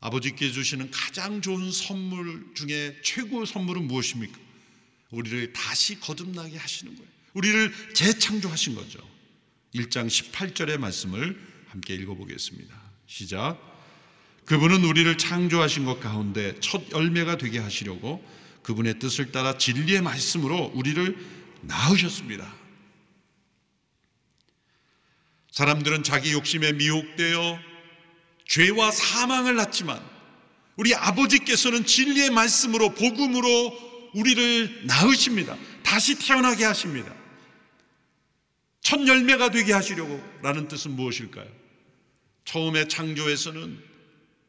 아버지께 0.00 0.52
주시는 0.52 0.90
가장 0.90 1.40
좋은 1.40 1.72
선물 1.72 2.46
중에 2.54 2.96
최고의 3.02 3.46
선물은 3.46 3.88
무엇입니까? 3.88 4.38
우리를 5.10 5.52
다시 5.54 5.98
거듭나게 5.98 6.56
하시는 6.58 6.94
거예요. 6.94 7.08
우리를 7.32 7.94
재창조하신 7.94 8.74
거죠. 8.74 9.17
1장 9.74 10.06
18절의 10.06 10.78
말씀을 10.78 11.38
함께 11.68 11.94
읽어보겠습니다. 11.94 12.74
시작. 13.06 13.58
그분은 14.44 14.84
우리를 14.84 15.18
창조하신 15.18 15.84
것 15.84 16.00
가운데 16.00 16.58
첫 16.60 16.90
열매가 16.90 17.36
되게 17.36 17.58
하시려고 17.58 18.24
그분의 18.62 18.98
뜻을 18.98 19.30
따라 19.30 19.58
진리의 19.58 20.00
말씀으로 20.02 20.72
우리를 20.74 21.16
낳으셨습니다. 21.62 22.54
사람들은 25.50 26.02
자기 26.02 26.32
욕심에 26.32 26.72
미혹되어 26.72 27.58
죄와 28.46 28.90
사망을 28.90 29.56
낳지만 29.56 30.02
우리 30.76 30.94
아버지께서는 30.94 31.84
진리의 31.84 32.30
말씀으로 32.30 32.94
복음으로 32.94 34.10
우리를 34.14 34.86
낳으십니다. 34.86 35.56
다시 35.82 36.18
태어나게 36.18 36.64
하십니다. 36.64 37.12
첫 38.88 39.06
열매가 39.06 39.50
되게 39.50 39.74
하시려고 39.74 40.18
라는 40.40 40.66
뜻은 40.66 40.92
무엇일까요? 40.92 41.46
처음에 42.46 42.88
창조에서는 42.88 43.84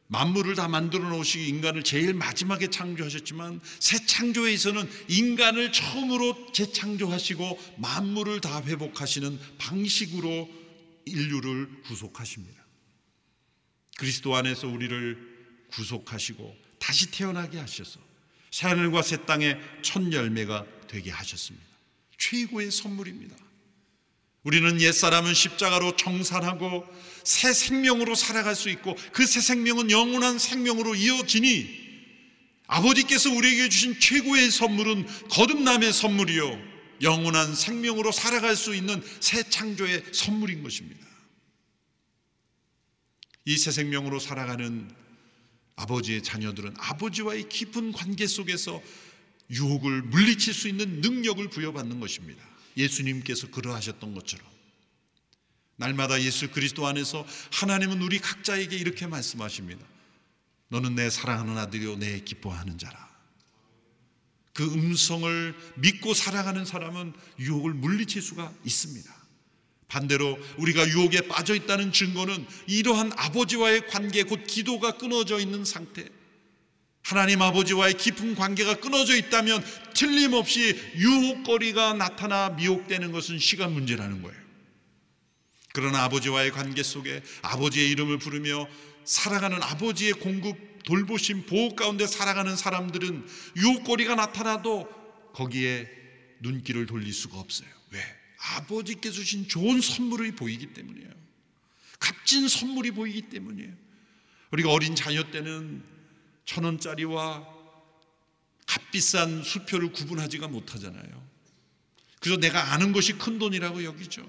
만물을 0.06 0.54
다 0.54 0.66
만들어 0.66 1.10
놓으시고 1.10 1.44
인간을 1.44 1.82
제일 1.82 2.14
마지막에 2.14 2.68
창조하셨지만 2.68 3.60
새 3.80 4.06
창조에서는 4.06 4.88
인간을 5.08 5.72
처음으로 5.72 6.52
재창조하시고 6.54 7.76
만물을 7.76 8.40
다 8.40 8.62
회복하시는 8.62 9.38
방식으로 9.58 10.48
인류를 11.04 11.82
구속하십니다. 11.82 12.64
그리스도 13.98 14.34
안에서 14.36 14.68
우리를 14.68 15.66
구속하시고 15.70 16.56
다시 16.78 17.10
태어나게 17.10 17.58
하셔서 17.58 18.00
새하늘과 18.50 19.02
새 19.02 19.18
땅의 19.26 19.60
첫 19.82 20.10
열매가 20.10 20.64
되게 20.88 21.10
하셨습니다. 21.10 21.66
최고의 22.16 22.70
선물입니다. 22.70 23.49
우리는 24.42 24.80
옛사람은 24.80 25.34
십자가로 25.34 25.96
청산하고 25.96 26.86
새 27.24 27.52
생명으로 27.52 28.14
살아갈 28.14 28.54
수 28.56 28.70
있고 28.70 28.96
그 29.12 29.26
새 29.26 29.40
생명은 29.40 29.90
영원한 29.90 30.38
생명으로 30.38 30.94
이어지니 30.94 31.78
아버지께서 32.66 33.30
우리에게 33.30 33.68
주신 33.68 33.98
최고의 33.98 34.50
선물은 34.50 35.06
거듭남의 35.28 35.92
선물이요 35.92 36.70
영원한 37.02 37.54
생명으로 37.54 38.12
살아갈 38.12 38.56
수 38.56 38.74
있는 38.74 39.02
새 39.20 39.42
창조의 39.42 40.04
선물인 40.12 40.62
것입니다. 40.62 41.06
이 43.46 43.56
새 43.56 43.70
생명으로 43.72 44.20
살아가는 44.20 44.90
아버지의 45.76 46.22
자녀들은 46.22 46.74
아버지와의 46.78 47.48
깊은 47.48 47.92
관계 47.92 48.26
속에서 48.26 48.82
유혹을 49.50 50.02
물리칠 50.02 50.54
수 50.54 50.68
있는 50.68 51.00
능력을 51.00 51.48
부여받는 51.48 51.98
것입니다. 52.00 52.42
예수님께서 52.80 53.50
그러하셨던 53.50 54.14
것처럼 54.14 54.46
날마다 55.76 56.20
예수 56.22 56.50
그리스도 56.50 56.86
안에서 56.86 57.26
하나님은 57.52 58.02
우리 58.02 58.18
각자에게 58.18 58.76
이렇게 58.76 59.06
말씀하십니다. 59.06 59.84
너는 60.68 60.94
내 60.94 61.08
사랑하는 61.08 61.56
아들이요 61.56 61.96
내 61.96 62.20
기뻐하는 62.20 62.78
자라. 62.78 63.08
그 64.52 64.64
음성을 64.64 65.54
믿고 65.76 66.12
살아가는 66.12 66.64
사람은 66.64 67.14
유혹을 67.38 67.72
물리칠 67.72 68.20
수가 68.20 68.52
있습니다. 68.64 69.20
반대로 69.88 70.38
우리가 70.58 70.86
유혹에 70.88 71.22
빠져 71.22 71.54
있다는 71.54 71.92
증거는 71.92 72.46
이러한 72.66 73.12
아버지와의 73.16 73.88
관계, 73.88 74.22
곧 74.22 74.44
기도가 74.46 74.98
끊어져 74.98 75.40
있는 75.40 75.64
상태. 75.64 76.08
하나님 77.02 77.42
아버지와의 77.42 77.94
깊은 77.94 78.34
관계가 78.34 78.76
끊어져 78.80 79.16
있다면 79.16 79.64
틀림없이 79.94 80.78
유혹거리가 80.96 81.94
나타나 81.94 82.50
미혹되는 82.50 83.10
것은 83.12 83.38
시간 83.38 83.72
문제라는 83.72 84.22
거예요. 84.22 84.40
그러나 85.72 86.04
아버지와의 86.04 86.50
관계 86.50 86.82
속에 86.82 87.22
아버지의 87.42 87.90
이름을 87.90 88.18
부르며 88.18 88.68
살아가는 89.04 89.60
아버지의 89.62 90.12
공급, 90.14 90.84
돌보심, 90.84 91.46
보호 91.46 91.74
가운데 91.74 92.06
살아가는 92.06 92.54
사람들은 92.56 93.26
유혹거리가 93.56 94.14
나타나도 94.14 94.88
거기에 95.32 95.88
눈길을 96.40 96.86
돌릴 96.86 97.12
수가 97.12 97.38
없어요. 97.38 97.68
왜? 97.90 98.00
아버지께 98.56 99.10
주신 99.10 99.46
좋은 99.48 99.80
선물이 99.80 100.32
보이기 100.32 100.72
때문이에요. 100.72 101.10
값진 101.98 102.48
선물이 102.48 102.92
보이기 102.92 103.22
때문이에요. 103.22 103.72
우리가 104.52 104.70
어린 104.70 104.94
자녀 104.94 105.30
때는 105.30 105.82
천 106.50 106.64
원짜리와 106.64 107.46
값비싼 108.66 109.44
수표를 109.44 109.92
구분하지가 109.92 110.48
못하잖아요. 110.48 111.30
그래서 112.18 112.40
내가 112.40 112.72
아는 112.72 112.90
것이 112.92 113.12
큰 113.12 113.38
돈이라고 113.38 113.84
여기죠. 113.84 114.28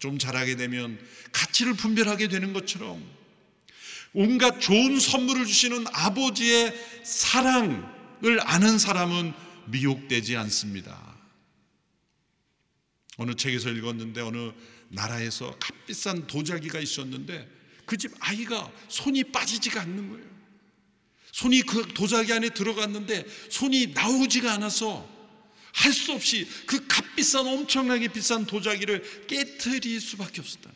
좀 0.00 0.18
자라게 0.18 0.56
되면 0.56 0.98
가치를 1.30 1.74
분별하게 1.74 2.26
되는 2.26 2.52
것처럼 2.52 3.00
온갖 4.14 4.58
좋은 4.58 4.98
선물을 4.98 5.46
주시는 5.46 5.84
아버지의 5.92 6.74
사랑을 7.04 8.40
아는 8.40 8.76
사람은 8.76 9.32
미혹되지 9.66 10.36
않습니다. 10.38 11.16
어느 13.16 13.36
책에서 13.36 13.70
읽었는데 13.70 14.22
어느 14.22 14.50
나라에서 14.88 15.56
값비싼 15.60 16.26
도자기가 16.26 16.80
있었는데 16.80 17.48
그 17.86 17.96
집 17.96 18.12
아이가 18.18 18.72
손이 18.88 19.22
빠지지가 19.30 19.80
않는 19.82 20.10
거예요. 20.10 20.39
손이 21.32 21.62
그 21.62 21.86
도자기 21.94 22.32
안에 22.32 22.50
들어갔는데 22.50 23.24
손이 23.50 23.88
나오지가 23.88 24.52
않아서 24.54 25.08
할 25.72 25.92
수 25.92 26.12
없이 26.12 26.48
그 26.66 26.86
값비싼 26.88 27.46
엄청나게 27.46 28.08
비싼 28.08 28.44
도자기를 28.44 29.26
깨뜨릴 29.26 30.00
수밖에 30.00 30.40
없었다. 30.40 30.70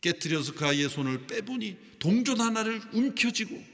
깨뜨려서 0.00 0.54
그 0.54 0.66
아이의 0.66 0.88
손을 0.88 1.26
빼보니 1.26 1.76
동전 1.98 2.40
하나를 2.40 2.80
움켜쥐고 2.92 3.64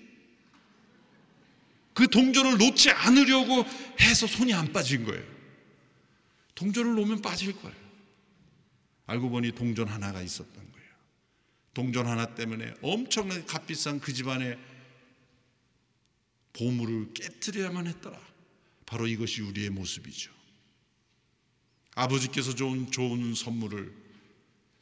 그 1.94 2.08
동전을 2.08 2.58
놓지 2.58 2.90
않으려고 2.90 3.64
해서 4.00 4.26
손이 4.26 4.52
안 4.52 4.72
빠진 4.72 5.04
거예요. 5.04 5.24
동전을 6.54 6.94
놓으면 6.94 7.22
빠질 7.22 7.54
거예요. 7.54 7.76
알고 9.06 9.30
보니 9.30 9.52
동전 9.52 9.88
하나가 9.88 10.20
있었던 10.20 10.52
거예요. 10.52 10.88
동전 11.72 12.06
하나 12.06 12.34
때문에 12.34 12.74
엄청나게 12.82 13.44
값비싼 13.44 14.00
그 14.00 14.12
집안의 14.12 14.58
보물을 16.56 17.12
깨뜨려야만 17.12 17.86
했더라. 17.86 18.18
바로 18.86 19.06
이것이 19.06 19.42
우리의 19.42 19.70
모습이죠. 19.70 20.32
아버지께서 21.94 22.54
좋은 22.54 22.90
좋은 22.90 23.34
선물을 23.34 23.92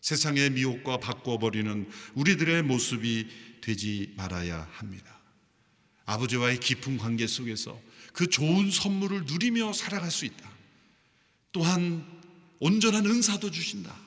세상의 0.01 0.51
미혹과 0.51 0.99
바꿔버리는 0.99 1.91
우리들의 2.15 2.63
모습이 2.63 3.29
되지 3.61 4.13
말아야 4.17 4.69
합니다. 4.73 5.19
아버지와의 6.05 6.61
깊은 6.61 6.99
관계 6.99 7.27
속에서 7.27 7.81
그 8.13 8.29
좋은 8.29 8.71
선물을 8.71 9.25
누리며 9.25 9.73
살아갈 9.73 10.11
수 10.11 10.27
있다. 10.27 10.53
또한 11.53 12.07
온전한 12.61 13.07
은사도 13.07 13.51
주신다. 13.51 14.04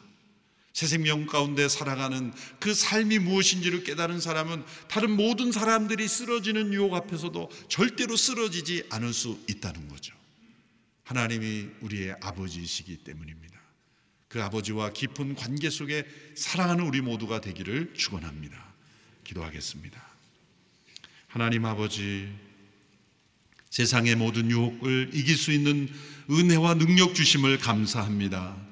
새 0.78 0.86
생명 0.86 1.26
가운데 1.26 1.68
살아가는 1.68 2.32
그 2.60 2.72
삶이 2.72 3.18
무엇인지를 3.18 3.84
깨달은 3.84 4.22
사람은 4.22 4.64
다른 4.88 5.10
모든 5.10 5.52
사람들이 5.52 6.08
쓰러지는 6.08 6.72
유혹 6.72 6.94
앞에서도 6.94 7.50
절대로 7.68 8.16
쓰러지지 8.16 8.84
않을 8.92 9.12
수 9.12 9.40
있다는 9.50 9.88
거죠. 9.88 10.14
하나님이 11.04 11.70
우리의 11.82 12.18
아버지이시기 12.22 12.98
때문입니다. 12.98 13.60
그 14.28 14.44
아버지와 14.44 14.94
깊은 14.94 15.34
관계 15.34 15.72
속에 15.72 16.06
사랑하는 16.36 16.86
우리 16.86 17.02
모두가 17.02 17.42
되기를 17.42 17.96
축원합니다. 17.96 18.64
기도하겠습니다. 19.24 20.00
하나님 21.26 21.66
아버지 21.66 22.32
세상의 23.72 24.16
모든 24.16 24.52
유혹을 24.52 25.10
이길 25.12 25.38
수 25.38 25.52
있는 25.52 25.90
은혜와 26.30 26.76
능력 26.76 27.16
주심을 27.16 27.58
감사합니다. 27.58 28.67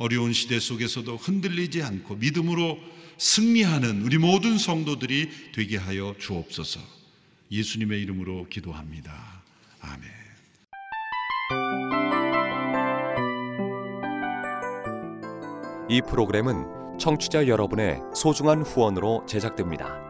어려운 0.00 0.32
시대 0.32 0.58
속에서도 0.58 1.14
흔들리지 1.14 1.82
않고 1.82 2.16
믿음으로 2.16 2.78
승리하는 3.18 4.00
우리 4.00 4.16
모든 4.16 4.56
성도들이 4.56 5.52
되게 5.52 5.76
하여 5.76 6.14
주옵소서. 6.18 6.80
예수님의 7.52 8.00
이름으로 8.00 8.46
기도합니다. 8.48 9.42
아멘. 9.80 10.10
이 15.90 16.00
프로그램은 16.08 16.98
청취자 16.98 17.46
여러분의 17.46 17.98
소중한 18.14 18.62
후원으로 18.62 19.26
제작됩니다. 19.28 20.09